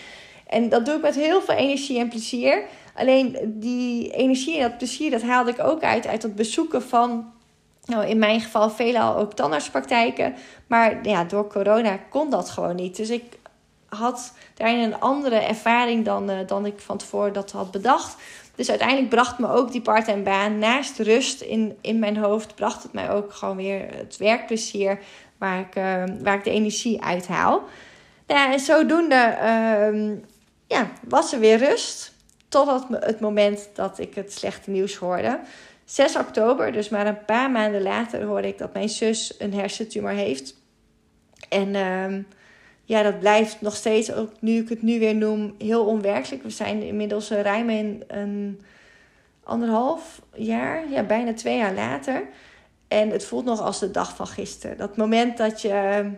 En 0.48 0.70
dat 0.70 0.86
doe 0.86 0.96
ik 0.96 1.02
met 1.02 1.16
heel 1.16 1.42
veel 1.42 1.56
energie 1.56 2.00
en 2.00 2.10
plezier. 2.10 2.64
Alleen 2.96 3.38
die 3.46 4.12
energie 4.12 4.56
en 4.56 4.62
dat 4.62 4.78
plezier, 4.78 5.12
dat 5.12 5.22
haalde 5.22 5.52
ik 5.52 5.60
ook 5.60 5.84
uit 5.84 6.08
uit 6.08 6.24
het 6.24 6.36
bezoeken 6.36 6.82
van, 6.82 7.32
nou 7.86 8.06
in 8.06 8.20
mijn 8.20 8.42
geval 8.42 8.70
veelal 8.70 9.18
ook 9.18 9.34
tandartspraktijken. 9.34 10.36
Maar 10.68 11.08
ja, 11.08 11.24
door 11.24 11.48
corona 11.48 11.98
kon 12.10 12.30
dat 12.30 12.50
gewoon 12.50 12.75
niet. 12.75 12.96
Dus 12.96 13.10
ik 13.10 13.35
had 13.96 14.34
daarin 14.54 14.80
een 14.80 15.00
andere 15.00 15.36
ervaring 15.36 16.06
dan, 16.06 16.30
uh, 16.30 16.38
dan 16.48 16.66
ik 16.66 16.80
van 16.80 16.98
tevoren 16.98 17.34
dat 17.34 17.52
had 17.52 17.72
bedacht. 17.72 18.16
Dus 18.56 18.70
uiteindelijk 18.70 19.10
bracht 19.10 19.40
me 19.40 19.50
ook 19.50 19.72
die 19.72 19.82
parttime 19.82 20.22
baan 20.22 20.60
naast 20.60 21.00
rust 21.00 21.42
in, 21.42 21.78
in 21.82 22.00
mijn 22.00 22.18
hoofd, 22.18 22.56
bracht 22.56 22.84
het 22.84 22.94
mij 22.94 23.12
ook 23.12 23.34
gewoon 23.34 23.56
weer 23.56 23.86
het 23.96 24.18
werkplezier 24.18 25.00
waar 25.38 25.60
ik, 25.60 25.75
uh, 25.75 26.04
waar 26.24 26.36
ik 26.36 26.44
de 26.44 26.50
energie 26.50 27.04
uithaal. 27.04 27.64
Nou, 28.28 28.52
en 28.52 28.60
zodoende 28.60 29.38
uh, 29.42 30.18
ja, 30.68 30.88
was 31.08 31.34
er 31.34 31.40
weer 31.40 31.58
rust. 31.58 32.14
Totdat 32.48 32.86
het 32.90 33.20
moment 33.20 33.70
dat 33.74 34.00
ik 34.00 34.16
het 34.16 34.34
slechte 34.34 34.70
nieuws 34.70 34.96
hoorde. 34.96 35.40
6 35.86 36.16
oktober, 36.16 36.72
dus 36.72 36.90
maar 36.90 37.08
een 37.08 37.25
paar 37.25 37.52
maanden 37.52 37.82
later, 37.82 38.24
hoorde 38.24 38.48
ik 38.48 38.58
dat 38.58 38.74
mijn 38.74 38.90
zus 38.90 39.36
een 39.40 39.54
hersentumor 39.54 40.12
heeft. 40.12 40.56
En 41.50 41.68
uh, 41.68 42.24
ja, 42.86 43.04
dat 43.04 43.20
blijft 43.20 43.62
nog 43.62 43.75
steeds, 43.75 44.13
ook 44.13 44.32
nu 44.39 44.62
ik 44.62 44.70
het 44.70 44.82
nu 44.82 45.00
weer 45.00 45.15
noem, 45.15 45.56
heel 45.58 45.86
onwerkelijk. 45.86 46.44
We 46.44 46.50
zijn 46.50 46.84
inmiddels 46.84 47.30
ruim 47.30 47.70
in 47.70 48.04
een 48.08 48.62
anderhalf 49.44 50.22
jaar, 50.34 50.89
ja, 50.89 51.04
bijna 51.04 51.34
twee 51.34 51.58
jaar 51.58 51.74
later. 51.74 52.24
En 52.88 53.10
het 53.10 53.25
voelt 53.25 53.46
nog 53.46 53.62
als 53.62 53.80
de 53.80 53.92
dag 53.92 54.15
van 54.15 54.27
gisteren. 54.27 54.77
Dat 54.77 54.98
moment 54.98 55.38
dat 55.38 55.62
je, 55.62 56.10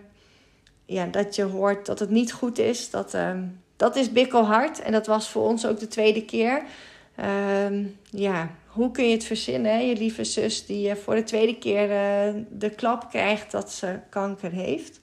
ja, 0.85 1.05
dat 1.05 1.35
je 1.35 1.43
hoort 1.43 1.85
dat 1.85 1.99
het 1.99 2.09
niet 2.09 2.33
goed 2.33 2.59
is, 2.59 2.89
dat, 2.89 3.13
uh, 3.13 3.31
dat 3.75 3.95
is 3.95 4.11
bikkelhard. 4.11 4.81
En 4.81 4.91
dat 4.91 5.07
was 5.07 5.29
voor 5.29 5.43
ons 5.43 5.65
ook 5.65 5.79
de 5.79 5.87
tweede 5.87 6.25
keer. 6.25 6.63
Uh, 7.19 7.85
ja, 8.09 8.49
hoe 8.67 8.91
kun 8.91 9.05
je 9.05 9.13
het 9.13 9.23
verzinnen? 9.23 9.87
Je 9.87 9.95
lieve 9.95 10.23
zus 10.23 10.65
die 10.65 10.95
voor 10.95 11.15
de 11.15 11.23
tweede 11.23 11.57
keer 11.57 11.89
uh, 11.89 12.41
de 12.49 12.69
klap 12.69 13.09
krijgt 13.09 13.51
dat 13.51 13.71
ze 13.71 13.99
kanker 14.09 14.51
heeft. 14.51 14.99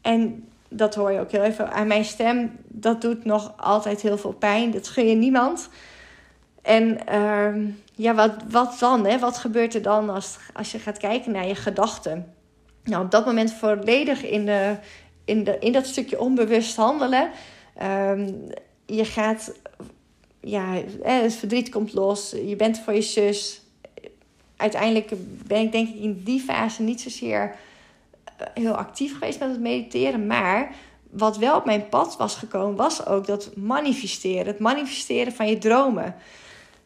En 0.00 0.48
dat 0.68 0.94
hoor 0.94 1.12
je 1.12 1.20
ook 1.20 1.30
heel 1.30 1.42
even 1.42 1.72
aan 1.72 1.86
mijn 1.86 2.04
stem. 2.04 2.58
Dat 2.66 3.00
doet 3.00 3.24
nog 3.24 3.52
altijd 3.56 4.00
heel 4.00 4.18
veel 4.18 4.32
pijn. 4.32 4.70
Dat 4.70 4.88
gun 4.88 5.08
je 5.08 5.14
niemand. 5.14 5.68
En 6.62 6.98
uh, 7.12 7.72
ja, 7.94 8.14
wat, 8.14 8.32
wat 8.50 8.76
dan? 8.78 9.06
Hè? 9.06 9.18
Wat 9.18 9.38
gebeurt 9.38 9.74
er 9.74 9.82
dan 9.82 10.10
als, 10.10 10.36
als 10.52 10.72
je 10.72 10.78
gaat 10.78 10.98
kijken 10.98 11.32
naar 11.32 11.46
je 11.46 11.54
gedachten? 11.54 12.34
Nou, 12.84 13.04
op 13.04 13.10
dat 13.10 13.26
moment 13.26 13.52
volledig 13.52 14.24
in, 14.24 14.46
de, 14.46 14.76
in, 15.24 15.44
de, 15.44 15.56
in 15.58 15.72
dat 15.72 15.86
stukje 15.86 16.20
onbewust 16.20 16.76
handelen. 16.76 17.30
Um, 17.82 18.48
je 18.86 19.04
gaat, 19.04 19.52
ja, 20.40 20.82
het 21.02 21.34
verdriet 21.34 21.68
komt 21.68 21.92
los. 21.92 22.34
Je 22.46 22.56
bent 22.56 22.78
voor 22.78 22.92
je 22.94 23.02
zus. 23.02 23.62
Uiteindelijk 24.56 25.12
ben 25.46 25.60
ik 25.60 25.72
denk 25.72 25.88
ik 25.88 26.00
in 26.00 26.22
die 26.24 26.40
fase 26.40 26.82
niet 26.82 27.00
zozeer 27.00 27.54
heel 28.54 28.74
actief 28.74 29.12
geweest 29.12 29.38
met 29.38 29.50
het 29.50 29.60
mediteren. 29.60 30.26
Maar 30.26 30.74
wat 31.10 31.38
wel 31.38 31.56
op 31.56 31.64
mijn 31.64 31.88
pad 31.88 32.16
was 32.16 32.34
gekomen, 32.34 32.76
was 32.76 33.06
ook 33.06 33.26
dat 33.26 33.56
manifesteren. 33.56 34.46
Het 34.46 34.58
manifesteren 34.58 35.32
van 35.32 35.48
je 35.48 35.58
dromen. 35.58 36.14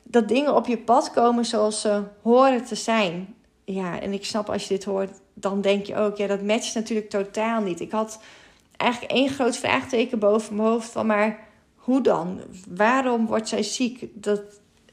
Dat 0.03 0.29
dingen 0.29 0.55
op 0.55 0.67
je 0.67 0.79
pad 0.79 1.11
komen 1.11 1.45
zoals 1.45 1.81
ze 1.81 2.03
horen 2.23 2.65
te 2.65 2.75
zijn. 2.75 3.35
Ja, 3.65 4.01
en 4.01 4.13
ik 4.13 4.25
snap 4.25 4.51
als 4.51 4.63
je 4.63 4.75
dit 4.75 4.85
hoort, 4.85 5.11
dan 5.35 5.61
denk 5.61 5.87
je 5.87 5.97
ook, 5.97 6.17
ja, 6.17 6.27
dat 6.27 6.43
matcht 6.43 6.75
natuurlijk 6.75 7.11
totaal 7.11 7.61
niet. 7.61 7.81
Ik 7.81 7.91
had 7.91 8.21
eigenlijk 8.77 9.13
één 9.13 9.29
groot 9.29 9.57
vraagteken 9.57 10.19
boven 10.19 10.57
mijn 10.57 10.69
hoofd 10.69 10.91
van, 10.91 11.07
maar 11.07 11.39
hoe 11.75 12.01
dan? 12.01 12.41
Waarom 12.69 13.27
wordt 13.27 13.49
zij 13.49 13.63
ziek? 13.63 14.09
Dat 14.15 14.43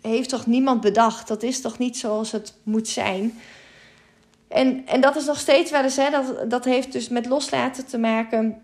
heeft 0.01 0.29
toch 0.29 0.45
niemand 0.45 0.81
bedacht? 0.81 1.27
Dat 1.27 1.43
is 1.43 1.61
toch 1.61 1.77
niet 1.77 1.97
zoals 1.97 2.31
het 2.31 2.57
moet 2.63 2.87
zijn? 2.87 3.39
En, 4.51 4.85
en 4.85 5.01
dat 5.01 5.15
is 5.15 5.25
nog 5.25 5.39
steeds 5.39 5.71
wel 5.71 5.83
eens, 5.83 5.95
hè, 5.95 6.09
dat, 6.09 6.49
dat 6.49 6.65
heeft 6.65 6.91
dus 6.91 7.09
met 7.09 7.25
loslaten 7.25 7.85
te 7.85 7.97
maken. 7.97 8.61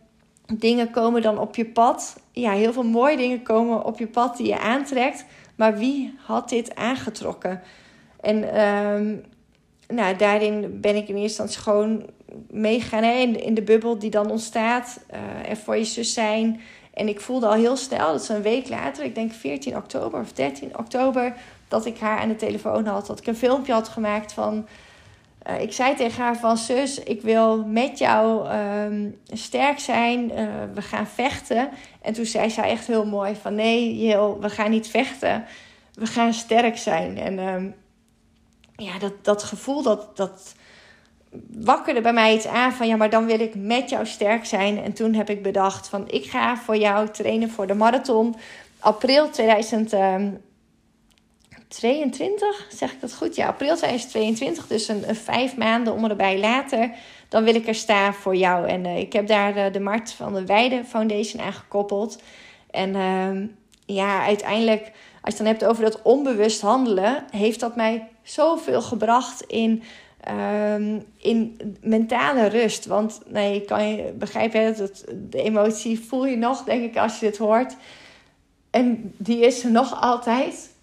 Dingen 0.53 0.91
komen 0.91 1.21
dan 1.21 1.39
op 1.39 1.55
je 1.55 1.65
pad. 1.65 2.19
Ja, 2.31 2.51
heel 2.51 2.73
veel 2.73 2.83
mooie 2.83 3.17
dingen 3.17 3.43
komen 3.43 3.83
op 3.83 3.99
je 3.99 4.07
pad 4.07 4.37
die 4.37 4.47
je 4.47 4.59
aantrekt. 4.59 5.25
Maar 5.55 5.77
wie 5.77 6.17
had 6.17 6.49
dit 6.49 6.75
aangetrokken? 6.75 7.61
En 8.21 8.61
um, 8.61 9.23
nou, 9.87 10.15
daarin 10.15 10.81
ben 10.81 10.95
ik 10.95 11.07
in 11.07 11.15
eerste 11.15 11.41
instantie 11.41 11.59
gewoon 11.59 12.05
meegegaan 12.49 13.03
hè, 13.03 13.11
in, 13.19 13.53
de 13.53 13.61
bubbel 13.61 13.99
die 13.99 14.09
dan 14.09 14.29
ontstaat. 14.29 14.99
Uh, 15.13 15.55
voor 15.55 15.77
je 15.77 15.83
zus 15.83 16.13
zijn. 16.13 16.61
En 16.93 17.07
ik 17.07 17.21
voelde 17.21 17.47
al 17.47 17.53
heel 17.53 17.77
snel, 17.77 18.11
dat 18.11 18.21
is 18.21 18.29
een 18.29 18.41
week 18.41 18.69
later, 18.69 19.03
ik 19.03 19.15
denk 19.15 19.31
14 19.31 19.77
oktober 19.77 20.19
of 20.19 20.33
13 20.33 20.77
oktober, 20.77 21.33
dat 21.67 21.85
ik 21.85 21.97
haar 21.97 22.19
aan 22.19 22.27
de 22.27 22.35
telefoon 22.35 22.85
had. 22.85 23.07
Dat 23.07 23.19
ik 23.19 23.27
een 23.27 23.35
filmpje 23.35 23.73
had 23.73 23.87
gemaakt 23.87 24.33
van 24.33 24.67
uh, 25.49 25.61
ik 25.61 25.73
zei 25.73 25.95
tegen 25.95 26.23
haar 26.23 26.37
van 26.37 26.57
zus, 26.57 26.99
ik 26.99 27.21
wil 27.21 27.65
met 27.65 27.97
jou 27.97 28.49
um, 28.55 29.19
sterk 29.27 29.79
zijn. 29.79 30.31
Uh, 30.31 30.47
we 30.73 30.81
gaan 30.81 31.07
vechten. 31.07 31.69
En 32.01 32.13
toen 32.13 32.25
zei 32.25 32.49
zij 32.49 32.69
echt 32.69 32.87
heel 32.87 33.05
mooi 33.05 33.35
van 33.35 33.55
nee, 33.55 33.97
Jil, 33.97 34.39
we 34.39 34.49
gaan 34.49 34.69
niet 34.69 34.87
vechten. 34.87 35.45
We 35.93 36.05
gaan 36.05 36.33
sterk 36.33 36.77
zijn. 36.77 37.17
En 37.17 37.39
um, 37.39 37.75
ja, 38.75 38.99
dat, 38.99 39.13
dat 39.21 39.43
gevoel 39.43 39.81
dat, 39.83 40.17
dat 40.17 40.55
wakkerde 41.51 42.01
bij 42.01 42.13
mij 42.13 42.35
iets 42.35 42.47
aan 42.47 42.73
van 42.73 42.87
ja, 42.87 42.95
maar 42.95 43.09
dan 43.09 43.25
wil 43.25 43.39
ik 43.39 43.55
met 43.55 43.89
jou 43.89 44.05
sterk 44.05 44.45
zijn. 44.45 44.83
En 44.83 44.93
toen 44.93 45.13
heb 45.13 45.29
ik 45.29 45.43
bedacht 45.43 45.87
van 45.87 46.09
ik 46.09 46.25
ga 46.25 46.57
voor 46.57 46.77
jou 46.77 47.09
trainen 47.09 47.49
voor 47.49 47.67
de 47.67 47.73
marathon. 47.73 48.35
April 48.79 49.29
2000. 49.29 49.93
22, 51.67 52.67
zeg 52.69 52.91
ik 52.91 53.01
dat 53.01 53.13
goed? 53.13 53.35
Ja, 53.35 53.47
april 53.47 53.75
2022, 53.75 54.67
dus 54.67 54.87
een, 54.87 55.09
een 55.09 55.15
vijf 55.15 55.57
maanden 55.57 55.93
om 55.93 56.05
erbij 56.05 56.39
later. 56.39 56.91
Dan 57.29 57.43
wil 57.43 57.55
ik 57.55 57.67
er 57.67 57.75
staan 57.75 58.13
voor 58.13 58.35
jou. 58.35 58.67
En 58.67 58.85
uh, 58.85 58.97
ik 58.97 59.13
heb 59.13 59.27
daar 59.27 59.53
de, 59.53 59.69
de 59.71 59.79
Mart 59.79 60.11
van 60.11 60.33
de 60.33 60.45
Weide 60.45 60.83
Foundation 60.85 61.41
aan 61.41 61.53
gekoppeld. 61.53 62.21
En 62.71 62.95
uh, 62.95 63.49
ja, 63.85 64.25
uiteindelijk, 64.25 64.81
als 64.81 64.91
je 65.21 65.23
het 65.23 65.37
dan 65.37 65.45
hebt 65.45 65.65
over 65.65 65.83
dat 65.83 66.01
onbewust 66.01 66.61
handelen, 66.61 67.23
heeft 67.31 67.59
dat 67.59 67.75
mij 67.75 68.07
zoveel 68.23 68.81
gebracht 68.81 69.41
in, 69.41 69.83
uh, 70.31 70.99
in 71.17 71.59
mentale 71.81 72.45
rust. 72.45 72.85
Want 72.85 73.21
nee, 73.25 73.61
kan 73.61 73.89
je 73.89 74.13
begrijpen, 74.13 74.77
dat 74.77 75.03
de 75.29 75.41
emotie 75.41 75.99
voel 75.99 76.25
je 76.25 76.37
nog, 76.37 76.63
denk 76.63 76.83
ik, 76.83 76.97
als 76.97 77.19
je 77.19 77.25
dit 77.25 77.37
hoort. 77.37 77.75
En 78.69 79.13
die 79.17 79.39
is 79.39 79.63
er 79.63 79.71
nog 79.71 80.01
altijd. 80.01 80.75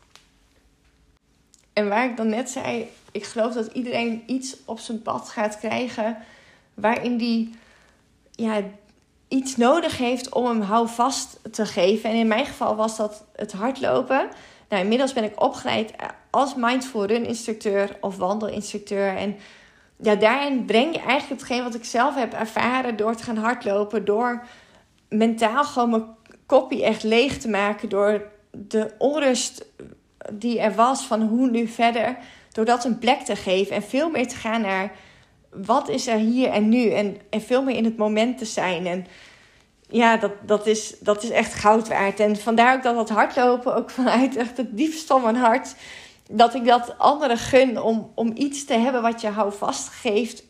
En 1.74 1.88
waar 1.88 2.04
ik 2.04 2.16
dan 2.16 2.28
net 2.28 2.50
zei, 2.50 2.88
ik 3.12 3.24
geloof 3.24 3.52
dat 3.52 3.66
iedereen 3.72 4.22
iets 4.26 4.56
op 4.64 4.78
zijn 4.78 5.02
pad 5.02 5.28
gaat 5.28 5.58
krijgen 5.58 6.16
waarin 6.74 7.16
die 7.16 7.54
ja, 8.30 8.62
iets 9.28 9.56
nodig 9.56 9.98
heeft 9.98 10.32
om 10.32 10.46
hem 10.46 10.60
houvast 10.60 11.40
te 11.50 11.66
geven. 11.66 12.10
En 12.10 12.16
in 12.16 12.26
mijn 12.26 12.46
geval 12.46 12.76
was 12.76 12.96
dat 12.96 13.24
het 13.32 13.52
hardlopen. 13.52 14.28
Nou, 14.68 14.82
inmiddels 14.82 15.12
ben 15.12 15.24
ik 15.24 15.42
opgeleid 15.42 15.92
als 16.30 16.54
mindful 16.54 17.04
run 17.04 17.26
instructeur 17.26 17.96
of 18.00 18.16
wandelinstructeur. 18.16 19.16
En 19.16 19.36
ja, 19.96 20.14
daarin 20.14 20.64
breng 20.64 20.94
je 20.94 21.00
eigenlijk 21.00 21.40
hetgeen 21.40 21.62
wat 21.62 21.74
ik 21.74 21.84
zelf 21.84 22.14
heb 22.14 22.32
ervaren 22.32 22.96
door 22.96 23.14
te 23.14 23.22
gaan 23.22 23.36
hardlopen. 23.36 24.04
Door 24.04 24.46
mentaal 25.08 25.64
gewoon 25.64 25.90
mijn 25.90 26.04
kopie 26.46 26.84
echt 26.84 27.02
leeg 27.02 27.38
te 27.38 27.48
maken. 27.48 27.88
Door 27.88 28.22
de 28.50 28.94
onrust 28.98 29.66
die 30.32 30.60
er 30.60 30.74
was 30.74 31.02
van 31.02 31.22
hoe 31.22 31.50
nu 31.50 31.66
verder. 31.66 32.16
Door 32.52 32.64
dat 32.64 32.84
een 32.84 32.98
plek 32.98 33.20
te 33.20 33.36
geven 33.36 33.76
en 33.76 33.82
veel 33.82 34.10
meer 34.10 34.28
te 34.28 34.36
gaan 34.36 34.60
naar 34.60 34.92
wat 35.50 35.88
is 35.88 36.06
er 36.06 36.16
hier 36.16 36.48
en 36.48 36.68
nu. 36.68 36.90
En, 36.90 37.16
en 37.30 37.40
veel 37.40 37.62
meer 37.62 37.76
in 37.76 37.84
het 37.84 37.96
moment 37.96 38.38
te 38.38 38.44
zijn. 38.44 38.86
En 38.86 39.06
ja, 39.88 40.16
dat, 40.16 40.32
dat, 40.46 40.66
is, 40.66 40.94
dat 41.00 41.22
is 41.22 41.30
echt 41.30 41.54
goud 41.54 41.88
waard. 41.88 42.20
En 42.20 42.36
vandaar 42.36 42.76
ook 42.76 42.82
dat 42.82 42.94
dat 42.94 43.08
hardlopen, 43.08 43.74
ook 43.74 43.90
vanuit 43.90 44.36
echt 44.36 44.56
het 44.56 44.76
diepst 44.76 45.06
van 45.06 45.22
mijn 45.22 45.36
hart. 45.36 45.74
Dat 46.30 46.54
ik 46.54 46.64
dat 46.64 46.98
anderen 46.98 47.38
gun 47.38 47.82
om, 47.82 48.10
om 48.14 48.32
iets 48.34 48.64
te 48.64 48.74
hebben 48.74 49.02
wat 49.02 49.20
je 49.20 49.28
houvast 49.28 49.88
geeft. 49.88 50.44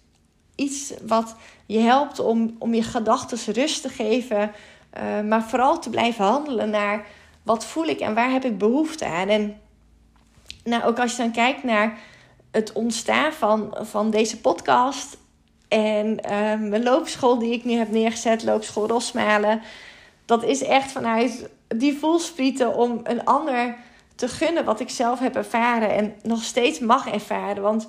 Iets 0.55 0.93
wat 1.07 1.37
je 1.67 1.79
helpt 1.79 2.19
om, 2.19 2.57
om 2.59 2.75
je 2.75 2.83
gedachten 2.83 3.55
rust 3.55 3.83
te 3.83 3.89
geven. 3.89 4.53
Uh, 4.99 5.21
maar 5.29 5.43
vooral 5.43 5.79
te 5.79 5.91
blijven 5.91 6.25
handelen 6.25 6.71
naar 6.71 7.07
wat 7.43 7.65
voel 7.65 7.87
ik 7.87 8.01
en 8.01 8.15
waar 8.15 8.31
heb 8.31 8.45
ik 8.45 8.59
behoefte 8.59 9.07
aan. 9.07 9.29
En 9.29 9.61
nou, 10.64 10.83
ook 10.85 10.98
als 10.98 11.11
je 11.11 11.22
dan 11.22 11.33
kijkt 11.33 11.62
naar 11.62 11.98
het 12.50 12.72
ontstaan 12.72 13.33
van, 13.33 13.77
van 13.81 14.11
deze 14.11 14.40
podcast 14.40 15.16
en 15.68 16.07
uh, 16.07 16.31
mijn 16.68 16.83
loopschool 16.83 17.38
die 17.38 17.53
ik 17.53 17.64
nu 17.64 17.72
heb 17.72 17.90
neergezet, 17.90 18.42
loopschool 18.42 18.88
Rosmalen. 18.88 19.62
Dat 20.24 20.44
is 20.44 20.62
echt 20.62 20.92
vanuit 20.92 21.48
die 21.68 21.98
voelsprieten 21.98 22.74
om 22.74 23.00
een 23.03 23.24
ander 23.24 23.77
te 24.14 24.29
gunnen 24.29 24.64
wat 24.64 24.81
ik 24.81 24.90
zelf 24.90 25.18
heb 25.18 25.37
ervaren 25.37 25.90
en 25.90 26.14
nog 26.22 26.42
steeds 26.42 26.79
mag 26.79 27.12
ervaren. 27.12 27.62
Want 27.62 27.88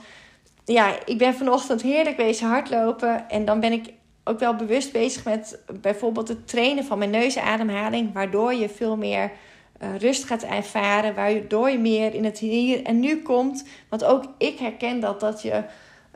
ja, 0.66 0.96
ik 1.06 1.18
ben 1.18 1.36
vanochtend 1.36 1.82
heerlijk 1.82 2.18
bezig 2.18 2.48
hardlopen 2.48 3.30
en 3.30 3.46
dan 3.46 3.60
ben 3.60 3.72
ik 3.72 3.94
ook 4.24 4.40
wel 4.40 4.56
bewust 4.56 4.92
bezig 4.92 5.24
met 5.24 5.60
bijvoorbeeld 5.82 6.28
het 6.28 6.48
trainen 6.48 6.86
van 6.86 6.98
mijn 6.98 7.10
neusademhaling, 7.10 8.14
waardoor 8.14 8.54
je 8.54 8.70
veel 8.70 8.98
meer 8.98 9.32
uh, 9.82 9.98
rust 9.98 10.24
gaat 10.24 10.44
ervaren, 10.44 11.16
waardoor 11.16 11.70
je 11.70 11.80
meer 11.80 12.14
in 12.14 12.26
het 12.26 12.40
hier 12.40 12.84
en 12.84 13.00
nu 13.00 13.22
komt. 13.22 13.66
Want 13.90 14.04
ook 14.04 14.24
ik 14.38 14.60
herken 14.60 15.00
dat, 15.00 15.20
dat 15.20 15.42
je 15.42 15.64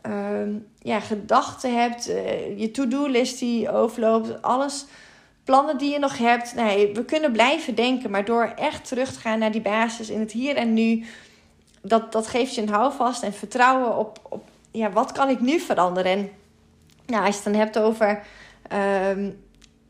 uh, 0.08 0.56
ja, 0.80 1.00
gedachten 1.00 1.80
hebt, 1.80 2.10
uh, 2.10 2.60
je 2.60 2.72
to-do-list 2.72 3.40
die 3.40 3.72
overloopt, 3.72 4.42
alles 4.42 4.86
plannen 5.44 5.78
die 5.78 5.92
je 5.92 6.00
nog 6.00 6.18
hebt. 6.18 6.56
Nee, 6.56 6.94
we 6.94 7.06
kunnen 7.06 7.32
blijven 7.32 7.76
denken, 7.76 8.10
maar 8.10 8.26
door 8.26 8.54
echt 8.56 8.88
terug 8.88 9.14
te 9.14 9.20
gaan 9.20 9.40
naar 9.40 9.52
die 9.52 9.62
basis 9.62 10.10
in 10.10 10.20
het 10.20 10.32
hier 10.32 10.56
en 10.56 10.74
nu, 10.74 11.06
dat, 11.82 12.12
dat 12.12 12.28
geeft 12.28 12.56
je 12.56 12.62
een 12.62 12.70
houvast 12.70 13.24
en 13.24 13.34
vertrouwen 13.34 13.98
op, 13.98 14.20
op 14.30 14.44
ja, 14.72 14.92
wat 14.92 15.12
kan 15.12 15.30
ik 15.30 15.40
nu 15.40 15.60
veranderen. 15.60 16.12
En 16.12 16.30
nou, 17.06 17.26
als 17.26 17.36
je 17.36 17.42
het 17.44 17.52
dan 17.52 17.62
hebt 17.62 17.80
over 17.80 18.24
ehm, 18.68 19.30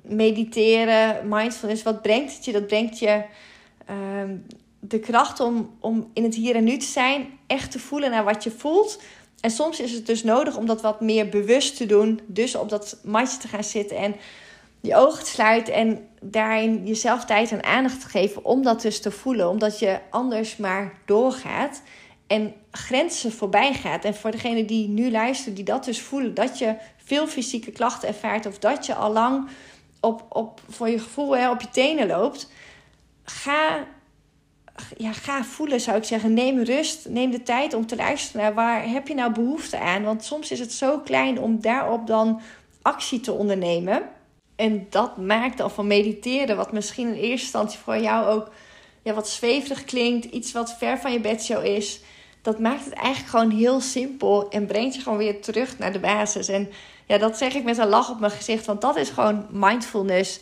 mediteren, 0.02 1.28
mindfulness, 1.28 1.84
wat 1.84 2.02
brengt 2.02 2.36
het 2.36 2.46
je? 2.46 2.52
Dat 2.52 2.68
brengt 2.68 3.00
je 3.00 3.24
ehm, 3.90 4.36
de 4.80 5.00
kracht 5.00 5.40
om, 5.40 5.76
om 5.80 6.10
in 6.14 6.24
het 6.24 6.36
hier 6.36 6.56
en 6.56 6.64
nu 6.64 6.78
te 6.78 6.86
zijn, 6.86 7.28
echt 7.48 7.72
te 7.72 7.80
voelen 7.80 8.12
naar 8.12 8.24
wat 8.24 8.44
je 8.44 8.52
voelt. 8.52 9.02
En 9.42 9.52
soms 9.52 9.80
is 9.80 9.92
het 9.92 10.06
dus 10.06 10.24
nodig 10.24 10.58
om 10.58 10.66
dat 10.66 10.82
wat 10.82 11.02
meer 11.02 11.30
bewust 11.30 11.78
te 11.78 11.86
doen. 11.86 12.20
Dus 12.26 12.56
op 12.56 12.70
dat 12.70 13.00
matje 13.04 13.38
te 13.38 13.48
gaan 13.48 13.64
zitten 13.64 13.98
en 13.98 14.16
je 14.82 14.96
ogen 14.96 15.24
te 15.24 15.30
sluiten 15.30 15.74
en 15.74 16.08
daarin 16.22 16.86
jezelf 16.86 17.26
tijd 17.26 17.52
en 17.52 17.64
aandacht 17.64 18.02
te 18.02 18.10
geven 18.10 18.46
om 18.46 18.64
dat 18.64 18.82
dus 18.82 19.02
te 19.02 19.12
voelen. 19.12 19.50
Omdat 19.50 19.80
je 19.80 20.00
anders 20.10 20.58
maar 20.58 20.94
doorgaat 21.06 21.82
en 22.28 22.54
grenzen 22.72 23.32
voorbij 23.32 23.74
gaat. 23.74 24.06
En 24.06 24.16
voor 24.16 24.32
degene 24.32 24.66
die 24.66 24.88
nu 24.88 25.12
luisteren, 25.12 25.54
die 25.54 25.64
dat 25.64 25.86
dus 25.86 26.02
voelen, 26.02 26.34
dat 26.34 26.58
je 26.58 26.76
veel 26.98 27.28
fysieke 27.28 27.72
klachten 27.72 28.08
ervaart 28.08 28.46
of 28.46 28.60
dat 28.60 28.86
je 28.86 28.96
al 28.96 29.12
lang 29.12 29.50
op, 30.00 30.26
op, 30.30 30.62
voor 30.70 30.90
je 30.90 31.00
gevoel 31.00 31.38
hè, 31.38 31.50
op 31.50 31.62
je 31.62 31.70
tenen 31.70 32.08
loopt, 32.08 32.50
ga, 33.30 33.88
ja, 34.98 35.14
ga 35.14 35.44
voelen, 35.44 35.82
zou 35.82 35.98
ik 35.98 36.04
zeggen. 36.04 36.34
Neem 36.34 36.64
rust, 36.64 37.10
neem 37.10 37.32
de 37.32 37.44
tijd 37.44 37.74
om 37.74 37.86
te 37.86 37.96
luisteren 37.96 38.42
naar 38.42 38.54
waar 38.54 38.90
heb 38.90 39.08
je 39.08 39.14
nou 39.14 39.34
behoefte 39.34 39.80
aan. 39.80 40.04
Want 40.04 40.24
soms 40.24 40.52
is 40.52 40.60
het 40.60 40.74
zo 40.74 41.00
klein 41.00 41.40
om 41.40 41.62
daarop 41.62 42.08
dan 42.08 42.42
actie 42.82 43.20
te 43.20 43.32
ondernemen. 43.32 44.02
En 44.56 44.88
dat 44.90 45.18
maakt 45.18 45.58
dan 45.58 45.72
van 45.72 45.88
mediteren, 45.88 46.56
wat 46.56 46.72
misschien 46.72 47.08
in 47.08 47.14
eerste 47.14 47.30
instantie 47.30 47.80
voor 47.80 47.98
jou 47.98 48.28
ook 48.28 48.52
ja, 49.02 49.14
wat 49.14 49.30
zweverig 49.30 49.84
klinkt, 49.84 50.26
iets 50.26 50.52
wat 50.52 50.78
ver 50.78 50.98
van 50.98 51.12
je 51.12 51.20
bedshow 51.20 51.66
is. 51.66 52.02
Dat 52.42 52.60
maakt 52.60 52.86
het 52.86 52.94
eigenlijk 52.94 53.30
gewoon 53.30 53.50
heel 53.50 53.82
simpel 53.82 54.50
en 54.50 54.66
brengt 54.66 54.96
je 54.96 55.02
gewoon 55.02 55.18
weer 55.18 55.42
terug 55.42 55.78
naar 55.78 55.92
de 55.92 56.00
basis. 56.00 56.48
En 56.48 56.70
ja, 57.06 57.18
dat 57.18 57.38
zeg 57.38 57.54
ik 57.54 57.64
met 57.64 57.78
een 57.78 57.88
lach 57.88 58.10
op 58.10 58.20
mijn 58.20 58.32
gezicht, 58.32 58.66
want 58.66 58.82
dat 58.82 58.96
is 58.96 59.10
gewoon 59.10 59.46
mindfulness. 59.52 60.40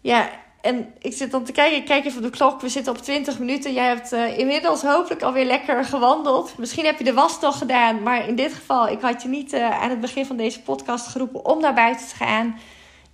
Ja, 0.00 0.30
en 0.60 0.92
ik 0.98 1.12
zit 1.12 1.30
dan 1.30 1.44
te 1.44 1.52
kijken, 1.52 1.78
ik 1.78 1.84
kijk 1.84 2.04
even 2.04 2.24
op 2.24 2.30
de 2.32 2.38
klok, 2.38 2.60
we 2.60 2.68
zitten 2.68 2.92
op 2.92 2.98
20 2.98 3.38
minuten. 3.38 3.72
Jij 3.72 3.86
hebt 3.86 4.12
uh, 4.12 4.38
inmiddels 4.38 4.82
hopelijk 4.82 5.22
alweer 5.22 5.44
lekker 5.44 5.84
gewandeld. 5.84 6.58
Misschien 6.58 6.84
heb 6.84 6.98
je 6.98 7.04
de 7.04 7.12
was 7.12 7.40
nog 7.40 7.58
gedaan, 7.58 8.02
maar 8.02 8.28
in 8.28 8.36
dit 8.36 8.52
geval, 8.52 8.88
ik 8.88 9.00
had 9.00 9.22
je 9.22 9.28
niet 9.28 9.52
uh, 9.52 9.82
aan 9.82 9.90
het 9.90 10.00
begin 10.00 10.26
van 10.26 10.36
deze 10.36 10.62
podcast 10.62 11.06
geroepen 11.06 11.44
om 11.44 11.60
naar 11.60 11.74
buiten 11.74 12.06
te 12.06 12.14
gaan 12.14 12.56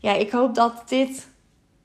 ja, 0.04 0.12
ik 0.12 0.30
hoop 0.30 0.54
dat 0.54 0.82
dit 0.88 1.28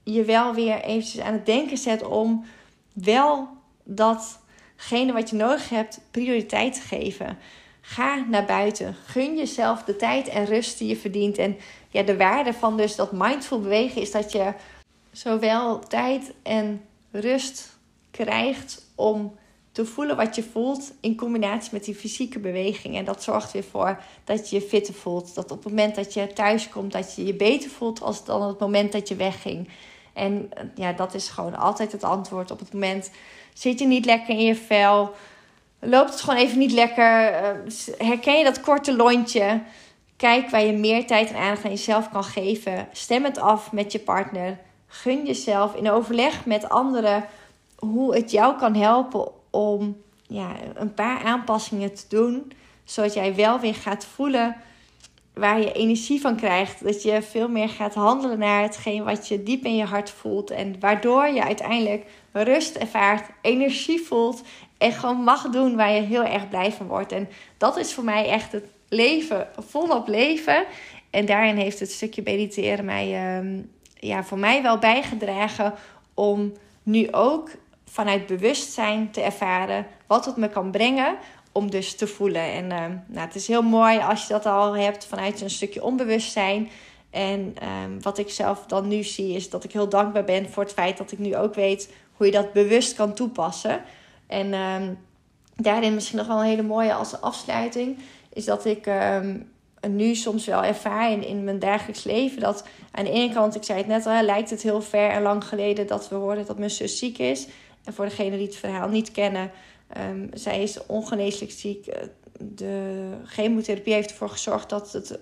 je 0.03 0.23
wel 0.23 0.53
weer 0.53 0.81
eventjes 0.81 1.21
aan 1.21 1.33
het 1.33 1.45
denken 1.45 1.77
zet 1.77 2.03
om 2.03 2.45
wel 2.93 3.47
datgene 3.83 5.13
wat 5.13 5.29
je 5.29 5.35
nodig 5.35 5.69
hebt 5.69 6.01
prioriteit 6.11 6.73
te 6.73 6.81
geven. 6.81 7.37
Ga 7.81 8.25
naar 8.27 8.45
buiten. 8.45 8.95
Gun 9.05 9.37
jezelf 9.37 9.83
de 9.83 9.95
tijd 9.95 10.27
en 10.27 10.45
rust 10.45 10.77
die 10.77 10.87
je 10.87 10.95
verdient. 10.95 11.37
En 11.37 11.57
ja, 11.89 12.03
de 12.03 12.17
waarde 12.17 12.53
van 12.53 12.77
dus 12.77 12.95
dat 12.95 13.11
mindful 13.11 13.59
bewegen 13.59 14.01
is 14.01 14.11
dat 14.11 14.31
je 14.31 14.53
zowel 15.19 15.79
tijd 15.79 16.33
en 16.43 16.81
rust 17.11 17.77
krijgt 18.11 18.85
om 18.95 19.37
te 19.71 19.85
voelen 19.85 20.15
wat 20.15 20.35
je 20.35 20.43
voelt 20.43 20.91
in 21.01 21.15
combinatie 21.15 21.69
met 21.73 21.83
die 21.83 21.95
fysieke 21.95 22.39
beweging. 22.39 22.95
En 22.95 23.05
dat 23.05 23.23
zorgt 23.23 23.51
weer 23.51 23.63
voor 23.63 24.01
dat 24.23 24.49
je 24.49 24.55
je 24.55 24.61
fitter 24.61 24.93
voelt. 24.93 25.35
Dat 25.35 25.51
op 25.51 25.63
het 25.63 25.73
moment 25.73 25.95
dat 25.95 26.13
je 26.13 26.33
thuis 26.33 26.69
komt, 26.69 26.91
dat 26.91 27.15
je 27.15 27.25
je 27.25 27.33
beter 27.33 27.69
voelt 27.69 28.01
als 28.01 28.25
dan 28.25 28.41
het 28.41 28.59
moment 28.59 28.91
dat 28.91 29.07
je 29.07 29.15
wegging. 29.15 29.69
En 30.13 30.49
ja, 30.75 30.93
dat 30.93 31.13
is 31.13 31.29
gewoon 31.29 31.55
altijd 31.55 31.91
het 31.91 32.03
antwoord. 32.03 32.51
Op 32.51 32.59
het 32.59 32.73
moment 32.73 33.11
zit 33.53 33.79
je 33.79 33.87
niet 33.87 34.05
lekker 34.05 34.29
in 34.29 34.45
je 34.45 34.55
vel, 34.55 35.13
loopt 35.79 36.09
het 36.09 36.21
gewoon 36.21 36.39
even 36.39 36.57
niet 36.57 36.71
lekker, 36.71 37.33
eh, 37.33 37.49
herken 37.97 38.37
je 38.37 38.43
dat 38.43 38.61
korte 38.61 38.95
lontje. 38.95 39.61
Kijk 40.17 40.49
waar 40.49 40.63
je 40.63 40.73
meer 40.73 41.07
tijd 41.07 41.29
en 41.29 41.35
aandacht 41.35 41.63
aan 41.63 41.71
jezelf 41.71 42.09
kan 42.09 42.23
geven. 42.23 42.87
Stem 42.91 43.23
het 43.23 43.37
af 43.37 43.71
met 43.71 43.91
je 43.91 43.99
partner. 43.99 44.57
Gun 44.91 45.25
jezelf 45.25 45.75
in 45.75 45.89
overleg 45.89 46.45
met 46.45 46.69
anderen 46.69 47.25
hoe 47.75 48.15
het 48.15 48.31
jou 48.31 48.57
kan 48.57 48.75
helpen 48.75 49.27
om 49.49 50.01
ja, 50.27 50.55
een 50.75 50.93
paar 50.93 51.23
aanpassingen 51.23 51.93
te 51.93 52.03
doen. 52.09 52.51
Zodat 52.83 53.13
jij 53.13 53.35
wel 53.35 53.59
weer 53.59 53.75
gaat 53.75 54.05
voelen 54.05 54.55
waar 55.33 55.59
je 55.59 55.71
energie 55.71 56.21
van 56.21 56.35
krijgt. 56.35 56.83
Dat 56.83 57.03
je 57.03 57.21
veel 57.21 57.49
meer 57.49 57.69
gaat 57.69 57.93
handelen 57.93 58.39
naar 58.39 58.61
hetgeen 58.61 59.03
wat 59.03 59.27
je 59.27 59.43
diep 59.43 59.65
in 59.65 59.75
je 59.75 59.83
hart 59.83 60.09
voelt. 60.09 60.51
En 60.51 60.75
waardoor 60.79 61.27
je 61.27 61.43
uiteindelijk 61.43 62.05
rust 62.31 62.75
ervaart, 62.75 63.29
energie 63.41 64.01
voelt. 64.01 64.41
En 64.77 64.91
gewoon 64.91 65.23
mag 65.23 65.49
doen 65.49 65.75
waar 65.75 65.91
je 65.91 66.01
heel 66.01 66.23
erg 66.23 66.49
blij 66.49 66.71
van 66.71 66.87
wordt. 66.87 67.11
En 67.11 67.29
dat 67.57 67.77
is 67.77 67.93
voor 67.93 68.03
mij 68.03 68.29
echt 68.29 68.51
het 68.51 68.65
leven, 68.89 69.47
volop 69.57 70.07
leven. 70.07 70.65
En 71.09 71.25
daarin 71.25 71.55
heeft 71.55 71.79
het 71.79 71.91
stukje 71.91 72.21
mediteren 72.25 72.85
mij, 72.85 73.39
uh, 73.41 73.59
ja, 73.99 74.23
voor 74.23 74.39
mij 74.39 74.61
wel 74.61 74.77
bijgedragen 74.77 75.73
om 76.13 76.53
nu 76.83 77.07
ook 77.11 77.49
vanuit 77.85 78.25
bewustzijn 78.25 79.11
te 79.11 79.21
ervaren 79.21 79.85
wat 80.07 80.25
het 80.25 80.37
me 80.37 80.49
kan 80.49 80.71
brengen 80.71 81.17
om 81.51 81.69
dus 81.69 81.95
te 81.95 82.07
voelen. 82.07 82.41
En 82.41 82.63
uh, 82.63 82.77
nou, 83.07 83.27
het 83.27 83.35
is 83.35 83.47
heel 83.47 83.61
mooi 83.61 83.99
als 83.99 84.27
je 84.27 84.33
dat 84.33 84.45
al 84.45 84.77
hebt 84.77 85.05
vanuit 85.05 85.41
een 85.41 85.49
stukje 85.49 85.83
onbewustzijn. 85.83 86.69
En 87.09 87.55
um, 87.83 88.01
wat 88.01 88.17
ik 88.17 88.29
zelf 88.29 88.65
dan 88.65 88.87
nu 88.87 89.03
zie 89.03 89.35
is 89.35 89.49
dat 89.49 89.63
ik 89.63 89.71
heel 89.71 89.89
dankbaar 89.89 90.23
ben 90.23 90.49
voor 90.49 90.63
het 90.63 90.73
feit 90.73 90.97
dat 90.97 91.11
ik 91.11 91.19
nu 91.19 91.35
ook 91.35 91.55
weet 91.55 91.93
hoe 92.13 92.25
je 92.25 92.31
dat 92.31 92.53
bewust 92.53 92.95
kan 92.95 93.13
toepassen. 93.13 93.81
En 94.27 94.53
um, 94.53 94.97
daarin 95.55 95.93
misschien 95.93 96.17
nog 96.17 96.27
wel 96.27 96.39
een 96.39 96.49
hele 96.49 96.61
mooie 96.61 96.93
als 96.93 97.21
afsluiting 97.21 97.97
is 98.33 98.45
dat 98.45 98.65
ik 98.65 98.85
um, 98.85 99.51
nu 99.87 100.15
soms 100.15 100.45
wel 100.45 100.63
ervaar 100.63 101.11
in, 101.11 101.43
mijn 101.43 101.59
dagelijks 101.59 102.03
leven 102.03 102.39
dat 102.39 102.67
aan 102.91 103.03
de 103.03 103.11
ene 103.11 103.33
kant, 103.33 103.55
ik 103.55 103.63
zei 103.63 103.77
het 103.77 103.87
net 103.87 104.05
al, 104.05 104.21
lijkt 104.21 104.49
het 104.49 104.61
heel 104.61 104.81
ver 104.81 105.09
en 105.09 105.21
lang 105.21 105.43
geleden 105.43 105.87
dat 105.87 106.09
we 106.09 106.15
hoorden 106.15 106.45
dat 106.45 106.57
mijn 106.57 106.69
zus 106.69 106.97
ziek 106.97 107.17
is. 107.17 107.47
En 107.83 107.93
voor 107.93 108.05
degenen 108.05 108.37
die 108.37 108.47
het 108.47 108.55
verhaal 108.55 108.89
niet 108.89 109.11
kennen, 109.11 109.51
um, 109.97 110.29
zij 110.33 110.61
is 110.61 110.85
ongeneeslijk 110.85 111.51
ziek. 111.51 111.87
Eh, 111.87 112.07
de 112.39 113.09
chemotherapie 113.25 113.93
heeft 113.93 114.09
ervoor 114.09 114.29
gezorgd 114.29 114.69
dat, 114.69 114.91
het, 114.91 115.19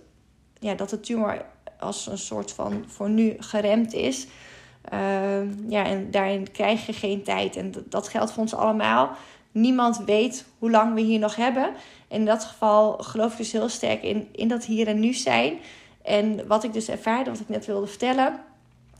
ja, 0.60 0.74
dat 0.74 0.89
de 0.89 1.00
tumor 1.00 1.46
als 1.80 2.08
een 2.08 2.17
soort 2.17 2.52
van 2.52 2.84
voor 2.88 3.10
nu 3.10 3.36
geremd 3.39 3.93
is. 3.93 4.28
Uh, 4.93 5.70
ja, 5.70 5.86
en 5.86 6.12
daarin 6.12 6.52
krijg 6.52 6.86
je 6.86 6.93
geen 6.93 7.24
tijd. 7.24 7.56
En 7.56 7.74
dat 7.89 8.08
geldt 8.08 8.32
voor 8.32 8.41
ons 8.41 8.56
allemaal. 8.56 9.15
Niemand 9.52 9.98
weet 10.06 10.46
hoe 10.60 10.72
lang 10.72 10.94
we 10.94 11.02
hier 11.02 11.20
nog 11.20 11.36
hebben. 11.36 11.66
En 12.08 12.20
in 12.20 12.26
dat 12.26 12.44
geval 12.44 12.98
geloof 12.98 13.32
ik 13.32 13.38
dus 13.38 13.52
heel 13.52 13.70
sterk 13.70 14.04
in, 14.04 14.28
in 14.32 14.48
dat 14.48 14.66
hier 14.66 14.88
en 14.88 15.00
nu 15.00 15.14
zijn. 15.14 15.60
En 16.04 16.48
wat 16.48 16.64
ik 16.64 16.74
dus 16.74 16.90
ervaarde, 16.90 17.30
wat 17.30 17.40
ik 17.40 17.50
net 17.50 17.66
wilde 17.66 17.88
vertellen, 17.88 18.40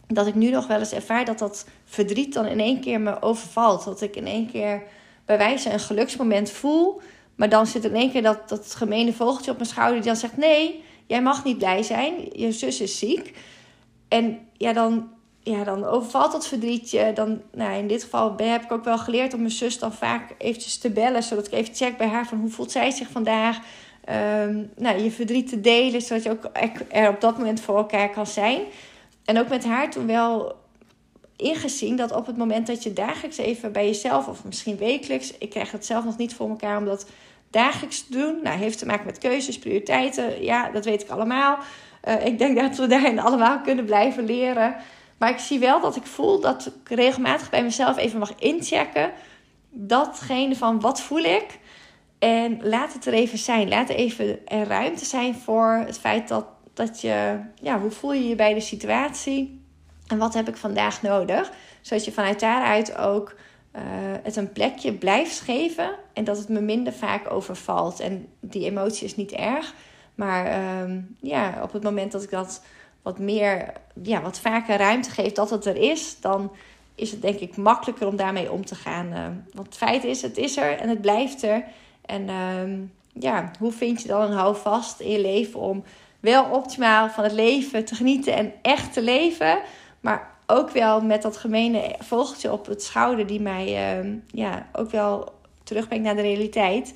dat 0.08 0.28
ik 0.28 0.36
nu 0.36 0.50
nog 0.50 0.68
wel 0.68 0.80
eens 0.80 0.92
ervaar 0.92 1.26
dat 1.26 1.40
dat 1.40 1.66
verdriet 1.86 2.34
dan 2.34 2.46
in 2.46 2.60
één 2.60 2.80
keer 2.80 3.02
me 3.02 3.22
overvalt. 3.22 3.84
Dat 3.84 4.02
ik 4.02 4.16
in 4.16 4.28
één 4.28 4.52
keer 4.52 4.84
bij 5.26 5.38
wijze 5.38 5.72
een 5.72 5.80
geluksmoment 5.80 6.50
voel. 6.50 7.02
Maar 7.36 7.50
dan 7.50 7.68
zit 7.68 7.84
in 7.84 7.96
één 7.96 8.12
keer 8.12 8.22
dat, 8.22 8.50
dat 8.50 8.76
gemene 8.76 9.14
vogeltje 9.14 9.52
op 9.52 9.58
mijn 9.58 9.70
schouder 9.70 9.96
die 9.96 10.06
dan 10.06 10.16
zegt: 10.16 10.38
Nee, 10.38 10.84
jij 11.06 11.22
mag 11.22 11.44
niet 11.44 11.58
blij 11.58 11.84
zijn. 11.84 12.14
Je 12.32 12.52
zus 12.52 12.82
is 12.82 13.00
ziek. 13.00 13.38
En 14.08 14.40
ja, 14.54 14.74
dan, 14.74 15.10
ja, 15.50 15.64
dan 15.64 15.86
overvalt 15.86 16.32
dat 16.32 16.48
verdrietje. 16.48 17.14
Dan, 17.14 17.42
nou, 17.52 17.78
in 17.78 17.88
dit 17.88 18.04
geval 18.04 18.36
heb 18.38 18.64
ik 18.64 18.72
ook 18.72 18.84
wel 18.84 18.98
geleerd 18.98 19.34
om 19.34 19.40
mijn 19.40 19.52
zus 19.52 19.80
dan 19.80 19.94
vaak 19.94 20.36
eventjes 20.38 20.78
te 20.78 20.90
bellen. 20.90 21.24
Zodat 21.24 21.48
ik 21.48 21.54
even 21.54 21.76
check 21.76 21.98
bij 21.98 22.08
haar 22.08 22.28
van 22.28 22.40
hoe 22.40 22.50
voelt 22.50 22.72
zij 22.72 22.92
zich 22.92 23.08
vandaag. 23.10 23.58
Um, 24.44 24.72
nou, 24.76 24.98
je 25.00 25.12
verdriet 25.12 25.50
te 25.50 25.62
delen, 25.62 26.02
zodat 26.02 26.24
je 26.24 26.30
ook 26.30 26.50
er 26.90 27.10
op 27.10 27.22
dat 27.22 27.38
moment 27.38 27.62
voor 27.62 27.78
elkaar 27.78 28.10
kan 28.10 28.28
zijn 28.28 28.62
en 29.28 29.40
ook 29.40 29.48
met 29.48 29.66
haar 29.66 29.92
toen 29.92 30.08
wel 30.08 30.56
ingezien 31.36 31.96
dat 31.96 32.12
op 32.12 32.26
het 32.26 32.38
moment 32.38 32.68
dat 32.68 32.84
je 32.84 32.94
dagelijks 32.94 33.38
even 33.38 33.72
bij 33.72 33.86
jezelf, 33.86 34.28
of 34.28 34.44
misschien 34.44 34.78
wekelijks, 34.78 35.38
ik 35.38 35.50
krijg 35.50 35.72
het 35.72 35.86
zelf 35.86 36.06
nog 36.06 36.18
niet 36.18 36.34
voor 36.34 36.50
elkaar 36.50 36.78
om 36.78 36.86
dat 36.86 37.10
dagelijks 37.50 38.08
te 38.08 38.12
doen. 38.12 38.40
Nou, 38.44 38.58
heeft 38.58 38.80
te 38.80 38.86
maken 38.86 39.06
met 39.06 39.18
keuzes, 39.18 39.60
prioriteiten. 39.60 40.44
Ja, 40.44 40.70
dat 40.70 40.86
weet 40.86 41.02
ik 41.02 41.10
allemaal. 41.10 41.58
Uh, 42.08 42.26
ik 42.26 42.38
denk 42.38 42.60
dat 42.60 42.78
we 42.78 42.88
daarin 42.88 43.20
allemaal 43.26 43.62
kunnen 43.62 43.86
blijven 43.86 44.26
leren. 44.26 44.76
Maar 45.18 45.30
ik 45.30 45.40
zie 45.40 45.60
wel 45.60 45.82
dat 45.82 45.96
ik 45.96 46.06
voel 46.06 46.40
dat 46.40 46.66
ik 46.66 46.90
regelmatig 46.98 47.50
bij 47.50 47.64
mezelf 47.64 47.98
even 47.98 48.20
mag 48.20 48.34
inchecken. 48.36 49.12
Datgene 49.70 50.56
van 50.56 50.80
wat 50.80 51.02
voel 51.02 51.24
ik. 51.24 51.60
En 52.20 52.68
laat 52.68 52.94
het 52.94 53.06
er 53.06 53.14
even 53.14 53.38
zijn. 53.38 53.70
Laat 53.70 53.90
even 53.90 54.48
er 54.48 54.68
ruimte 54.68 55.06
zijn 55.06 55.36
voor 55.36 55.84
het 55.86 56.00
feit 56.00 56.28
dat 56.28 56.46
dat 56.78 57.02
je, 57.02 57.40
ja, 57.62 57.80
hoe 57.80 57.92
voel 57.92 58.14
je 58.14 58.28
je 58.28 58.36
bij 58.36 58.54
de 58.54 58.60
situatie? 58.60 59.62
En 60.08 60.18
wat 60.18 60.34
heb 60.34 60.48
ik 60.48 60.58
vandaag 60.58 61.02
nodig? 61.02 61.52
Zodat 61.82 62.06
je 62.06 62.12
vanuit 62.12 62.40
daaruit 62.40 62.98
ook 62.98 63.36
uh, 63.76 63.82
het 64.24 64.36
een 64.36 64.52
plekje 64.52 64.94
blijft 64.94 65.40
geven. 65.40 65.90
En 66.14 66.24
dat 66.24 66.38
het 66.38 66.50
me 66.50 66.62
minder 66.62 66.94
vaak 66.94 67.32
overvalt. 67.32 68.00
En 68.00 68.28
die 68.40 68.66
emotie 68.66 69.06
is 69.06 69.16
niet 69.16 69.32
erg. 69.32 69.74
Maar 70.16 70.80
um, 70.82 71.16
ja, 71.22 71.60
op 71.62 71.72
het 71.72 71.84
moment 71.84 72.12
dat 72.12 72.24
ik 72.24 72.30
dat 72.30 72.64
wat 73.02 73.20
meer, 73.20 73.74
ja, 74.04 74.22
wat 74.22 74.40
vaker 74.40 74.78
ruimte 74.78 75.10
geeft 75.10 75.36
dat 75.36 75.50
het 75.50 75.66
er 75.66 75.76
is, 75.76 76.18
dan 76.22 76.52
is 76.96 77.12
het 77.12 77.22
denk 77.22 77.40
ik 77.40 77.58
makkelijker 77.58 78.08
om 78.08 78.16
daarmee 78.16 78.52
om 78.52 78.66
te 78.66 78.76
gaan. 78.76 79.08
Uh, 79.08 79.26
want 79.54 79.68
het 79.68 79.78
feit 79.78 80.04
is, 80.04 80.22
het 80.22 80.38
is 80.38 80.58
er 80.58 80.78
en 80.78 80.90
het 80.90 81.02
blijft 81.02 81.44
er. 81.44 81.64
En 82.06 82.30
ehm, 82.30 82.80
ja, 83.14 83.52
hoe 83.60 83.72
vind 83.72 84.02
je 84.02 84.08
dan 84.08 84.22
een 84.22 84.38
houvast 84.38 85.00
in 85.00 85.12
je 85.12 85.22
leven 85.22 85.60
om 85.60 85.84
wel 86.20 86.46
optimaal 86.46 87.10
van 87.10 87.24
het 87.24 87.34
leven 87.34 87.86
te 87.86 87.96
genieten 87.96 88.34
en 88.34 88.54
echt 88.62 88.94
te 88.94 89.02
leven, 89.02 89.60
maar 90.00 90.36
ook 90.48 90.70
wel 90.70 91.02
met 91.02 91.22
dat 91.22 91.38
gemene 91.38 91.96
vogeltje 92.00 92.52
op 92.52 92.66
het 92.66 92.84
schouder 92.84 93.28
die 93.28 93.42
mij 93.42 94.00
uh, 94.04 94.12
ja, 94.32 94.68
ook 94.74 94.92
wel 94.92 95.34
terugbrengt 95.64 96.06
naar 96.06 96.16
de 96.16 96.22
realiteit. 96.22 96.94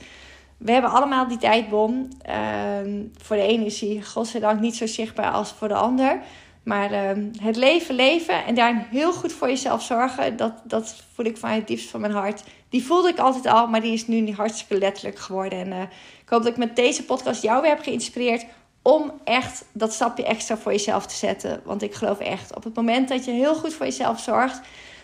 We 0.62 0.71
hebben 0.71 0.91
allemaal 0.91 1.28
die 1.28 1.38
tijdbom. 1.38 2.08
Uh, 2.30 3.04
voor 3.17 3.36
de 3.36 3.41
ene 3.41 3.65
is 3.65 3.80
die 3.80 4.06
godzijdank 4.06 4.60
niet 4.60 4.76
zo 4.76 4.88
zichtbaar 4.88 5.32
als 5.32 5.52
voor 5.52 5.67
de 5.67 5.74
ander. 5.74 6.21
Maar 6.63 6.91
ehm, 6.91 7.30
het 7.41 7.56
leven 7.56 7.95
leven 7.95 8.45
en 8.45 8.56
daar 8.56 8.88
heel 8.89 9.13
goed 9.13 9.34
voor 9.34 9.47
jezelf 9.47 9.82
zorgen, 9.82 10.38
dat, 10.38 10.54
dat 10.63 10.95
voel 11.13 11.26
ik 11.26 11.38
van 11.38 11.50
het 11.50 11.67
diepst 11.67 11.89
van 11.89 12.02
mijn 12.02 12.13
hart. 12.13 12.43
Die 12.69 12.84
voelde 12.84 13.10
ik 13.10 13.17
altijd 13.17 13.47
al, 13.47 13.67
maar 13.67 13.82
die 13.82 13.93
is 13.93 14.08
nu 14.08 14.32
hartstikke 14.32 14.78
letterlijk 14.78 15.19
geworden. 15.19 15.60
En 15.60 15.67
uh, 15.67 15.82
ik 16.21 16.30
hoop 16.30 16.43
dat 16.43 16.52
ik 16.52 16.58
met 16.58 16.76
deze 16.76 17.06
podcast 17.06 17.41
jou 17.41 17.62
weer 17.62 17.71
heb 17.71 17.84
geïnspireerd 17.84 18.45
om 18.82 19.12
echt 19.24 19.65
dat 19.74 19.93
stapje 19.93 20.26
extra 20.26 20.58
voor 20.58 20.71
jezelf 20.71 21.06
te 21.06 21.15
zetten. 21.15 21.62
Want 21.63 21.82
ik 21.82 21.93
geloof 21.93 22.19
echt, 22.19 22.56
op 22.56 22.63
het 22.63 22.76
moment 22.76 23.10
dat 23.10 23.26
je 23.26 23.32
heel 23.32 23.56
goed 23.56 23.74
voor 23.74 23.86
jezelf 23.86 24.19
zorgt, 24.19 24.62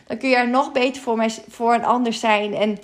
dan 0.08 0.17
kun 0.17 0.30
je 0.30 0.36
er 0.36 0.50
nog 0.50 0.72
beter 0.72 1.02
voor, 1.02 1.26
voor 1.48 1.74
een 1.74 1.86
ander 1.86 2.13
zijn. 2.13 2.54
En 2.54 2.78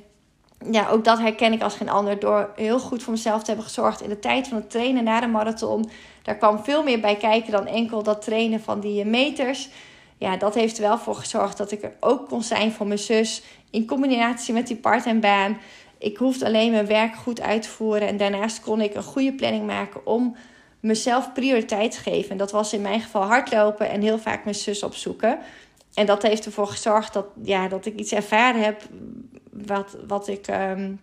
ja, 0.71 0.89
ook 0.89 1.03
dat 1.03 1.19
herken 1.19 1.53
ik 1.53 1.61
als 1.61 1.75
geen 1.75 1.89
ander. 1.89 2.19
Door 2.19 2.51
heel 2.55 2.79
goed 2.79 3.03
voor 3.03 3.13
mezelf 3.13 3.39
te 3.39 3.47
hebben 3.47 3.65
gezorgd 3.65 4.01
in 4.01 4.09
de 4.09 4.19
tijd 4.19 4.47
van 4.47 4.57
het 4.57 4.69
trainen 4.69 5.03
na 5.03 5.19
de 5.19 5.27
marathon. 5.27 5.89
Daar 6.21 6.35
kwam 6.35 6.63
veel 6.63 6.83
meer 6.83 6.99
bij 6.99 7.15
kijken 7.15 7.51
dan 7.51 7.67
enkel 7.67 8.03
dat 8.03 8.21
trainen 8.21 8.61
van 8.61 8.79
die 8.79 9.05
meters. 9.05 9.69
Ja, 10.17 10.37
dat 10.37 10.53
heeft 10.53 10.77
er 10.77 10.83
wel 10.83 10.97
voor 10.97 11.15
gezorgd 11.15 11.57
dat 11.57 11.71
ik 11.71 11.83
er 11.83 11.93
ook 11.99 12.27
kon 12.27 12.43
zijn 12.43 12.71
voor 12.71 12.87
mijn 12.87 12.99
zus. 12.99 13.43
In 13.69 13.87
combinatie 13.87 14.53
met 14.53 14.67
die 14.67 14.77
part-time 14.77 15.19
baan. 15.19 15.57
Ik 15.97 16.17
hoefde 16.17 16.45
alleen 16.45 16.71
mijn 16.71 16.87
werk 16.87 17.15
goed 17.15 17.41
uit 17.41 17.61
te 17.61 17.69
voeren. 17.69 18.07
En 18.07 18.17
daarnaast 18.17 18.61
kon 18.61 18.81
ik 18.81 18.95
een 18.95 19.03
goede 19.03 19.33
planning 19.33 19.65
maken 19.65 20.05
om 20.05 20.35
mezelf 20.79 21.33
prioriteit 21.33 21.91
te 21.91 21.99
geven. 21.99 22.31
En 22.31 22.37
dat 22.37 22.51
was 22.51 22.73
in 22.73 22.81
mijn 22.81 23.01
geval 23.01 23.23
hardlopen 23.23 23.89
en 23.89 24.01
heel 24.01 24.19
vaak 24.19 24.43
mijn 24.43 24.55
zus 24.55 24.83
opzoeken. 24.83 25.39
En 25.93 26.05
dat 26.05 26.21
heeft 26.21 26.45
ervoor 26.45 26.67
gezorgd 26.67 27.13
dat, 27.13 27.25
ja, 27.43 27.67
dat 27.67 27.85
ik 27.85 27.99
iets 27.99 28.11
ervaren 28.11 28.63
heb 28.63 28.81
wat, 29.65 29.97
wat, 30.07 30.27
ik, 30.27 30.47
um, 30.47 30.99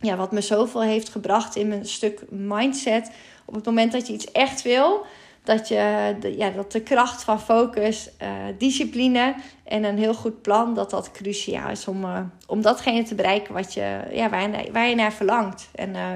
ja, 0.00 0.16
wat 0.16 0.32
me 0.32 0.40
zoveel 0.40 0.82
heeft 0.82 1.08
gebracht 1.08 1.56
in 1.56 1.68
mijn 1.68 1.86
stuk 1.86 2.22
mindset. 2.30 3.10
Op 3.44 3.54
het 3.54 3.64
moment 3.64 3.92
dat 3.92 4.06
je 4.06 4.12
iets 4.12 4.32
echt 4.32 4.62
wil, 4.62 5.06
dat, 5.42 5.68
je, 5.68 6.16
de, 6.20 6.36
ja, 6.36 6.50
dat 6.50 6.72
de 6.72 6.80
kracht 6.80 7.24
van 7.24 7.40
focus, 7.40 8.10
uh, 8.22 8.28
discipline 8.58 9.34
en 9.64 9.84
een 9.84 9.98
heel 9.98 10.14
goed 10.14 10.42
plan, 10.42 10.74
dat 10.74 10.90
dat 10.90 11.10
cruciaal 11.10 11.70
is 11.70 11.88
om, 11.88 12.04
uh, 12.04 12.20
om 12.46 12.62
datgene 12.62 13.02
te 13.02 13.14
bereiken 13.14 13.54
wat 13.54 13.74
je, 13.74 14.00
ja, 14.12 14.30
waar, 14.30 14.50
je, 14.50 14.72
waar 14.72 14.88
je 14.88 14.94
naar 14.94 15.12
verlangt. 15.12 15.68
En 15.74 15.88
uh, 15.88 16.06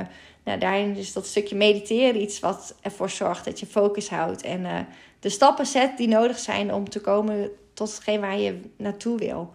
nou, 0.45 0.59
daarin 0.59 0.97
is 0.97 1.13
dat 1.13 1.27
stukje 1.27 1.57
mediteren 1.57 2.21
iets 2.21 2.41
wat 2.41 2.75
ervoor 2.81 3.11
zorgt 3.11 3.45
dat 3.45 3.61
je 3.61 3.67
focus 3.67 4.09
houdt 4.09 4.43
en 4.43 4.87
de 5.21 5.29
stappen 5.29 5.67
zet 5.67 5.97
die 5.97 6.09
nodig 6.09 6.39
zijn 6.39 6.75
om 6.75 6.89
te 6.89 7.01
komen 7.01 7.51
tot 7.75 7.95
hetgeen 7.95 8.21
waar 8.21 8.39
je 8.39 8.61
naartoe 8.77 9.19
wil. 9.19 9.53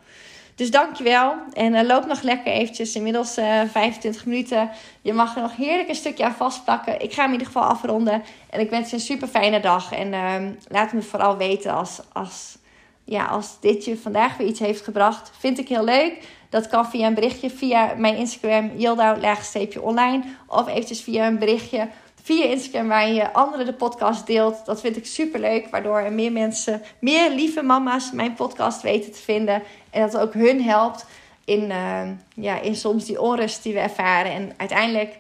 Dus 0.57 0.71
dankjewel. 0.71 1.35
En 1.53 1.73
uh, 1.73 1.81
loop 1.81 2.05
nog 2.05 2.21
lekker 2.21 2.51
eventjes. 2.51 2.95
Inmiddels 2.95 3.37
uh, 3.37 3.61
eh, 3.61 3.69
25 3.69 4.25
minuten. 4.25 4.69
Je 5.01 5.13
mag 5.13 5.35
er 5.35 5.41
nog 5.41 5.55
heerlijk 5.55 5.89
een 5.89 5.95
stukje 5.95 6.25
aan 6.25 6.35
vastplakken. 6.35 7.01
Ik 7.01 7.13
ga 7.13 7.21
hem 7.21 7.33
in 7.33 7.39
ieder 7.39 7.47
geval 7.47 7.69
afronden. 7.69 8.23
En 8.49 8.59
ik 8.59 8.69
wens 8.69 8.89
je 8.89 8.95
een 8.95 9.01
super 9.01 9.27
fijne 9.27 9.59
dag. 9.59 9.91
En 9.91 10.13
uh, 10.13 10.35
laat 10.67 10.93
me 10.93 11.01
vooral 11.01 11.37
weten 11.37 11.73
als, 11.73 11.99
als, 12.13 12.57
ja, 13.03 13.25
als 13.25 13.59
dit 13.59 13.85
je 13.85 13.97
vandaag 13.97 14.37
weer 14.37 14.47
iets 14.47 14.59
heeft 14.59 14.83
gebracht. 14.83 15.31
Vind 15.39 15.59
ik 15.59 15.67
heel 15.67 15.83
leuk. 15.83 16.13
Dat 16.49 16.67
kan 16.67 16.89
via 16.89 17.07
een 17.07 17.13
berichtje 17.13 17.49
via 17.49 17.93
mijn 17.97 18.15
Instagram, 18.15 18.71
yildau-online. 18.75 20.23
Of 20.47 20.67
eventjes 20.67 21.01
via 21.01 21.27
een 21.27 21.39
berichtje 21.39 21.87
via 22.27 22.43
Instagram 22.43 22.87
waar 22.87 23.09
je 23.09 23.33
anderen 23.33 23.65
de 23.65 23.73
podcast 23.73 24.25
deelt. 24.25 24.65
Dat 24.65 24.81
vind 24.81 24.97
ik 24.97 25.05
super 25.05 25.39
leuk, 25.39 25.67
waardoor 25.69 25.99
er 25.99 26.13
meer 26.13 26.31
mensen, 26.31 26.81
meer 26.99 27.29
lieve 27.29 27.61
mama's 27.61 28.11
mijn 28.11 28.33
podcast 28.33 28.81
weten 28.81 29.11
te 29.11 29.19
vinden. 29.19 29.63
En 29.89 30.01
dat 30.01 30.17
ook 30.17 30.33
hun 30.33 30.63
helpt 30.63 31.05
in, 31.45 31.63
uh, 31.69 32.01
ja, 32.35 32.59
in 32.59 32.75
soms 32.75 33.05
die 33.05 33.21
onrust 33.21 33.63
die 33.63 33.73
we 33.73 33.79
ervaren. 33.79 34.31
En 34.31 34.53
uiteindelijk 34.57 35.17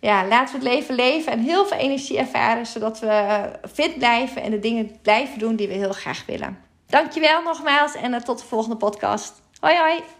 ja, 0.00 0.26
laten 0.26 0.60
we 0.60 0.64
het 0.64 0.76
leven 0.76 0.94
leven 0.94 1.32
en 1.32 1.40
heel 1.40 1.66
veel 1.66 1.78
energie 1.78 2.18
ervaren, 2.18 2.66
zodat 2.66 3.00
we 3.00 3.42
fit 3.72 3.98
blijven 3.98 4.42
en 4.42 4.50
de 4.50 4.58
dingen 4.58 4.98
blijven 5.02 5.38
doen 5.38 5.56
die 5.56 5.68
we 5.68 5.74
heel 5.74 5.92
graag 5.92 6.26
willen. 6.26 6.58
Dankjewel 6.86 7.42
nogmaals 7.42 7.94
en 7.94 8.12
uh, 8.12 8.20
tot 8.20 8.38
de 8.38 8.46
volgende 8.46 8.76
podcast. 8.76 9.42
Hoi 9.60 9.76
hoi! 9.76 10.19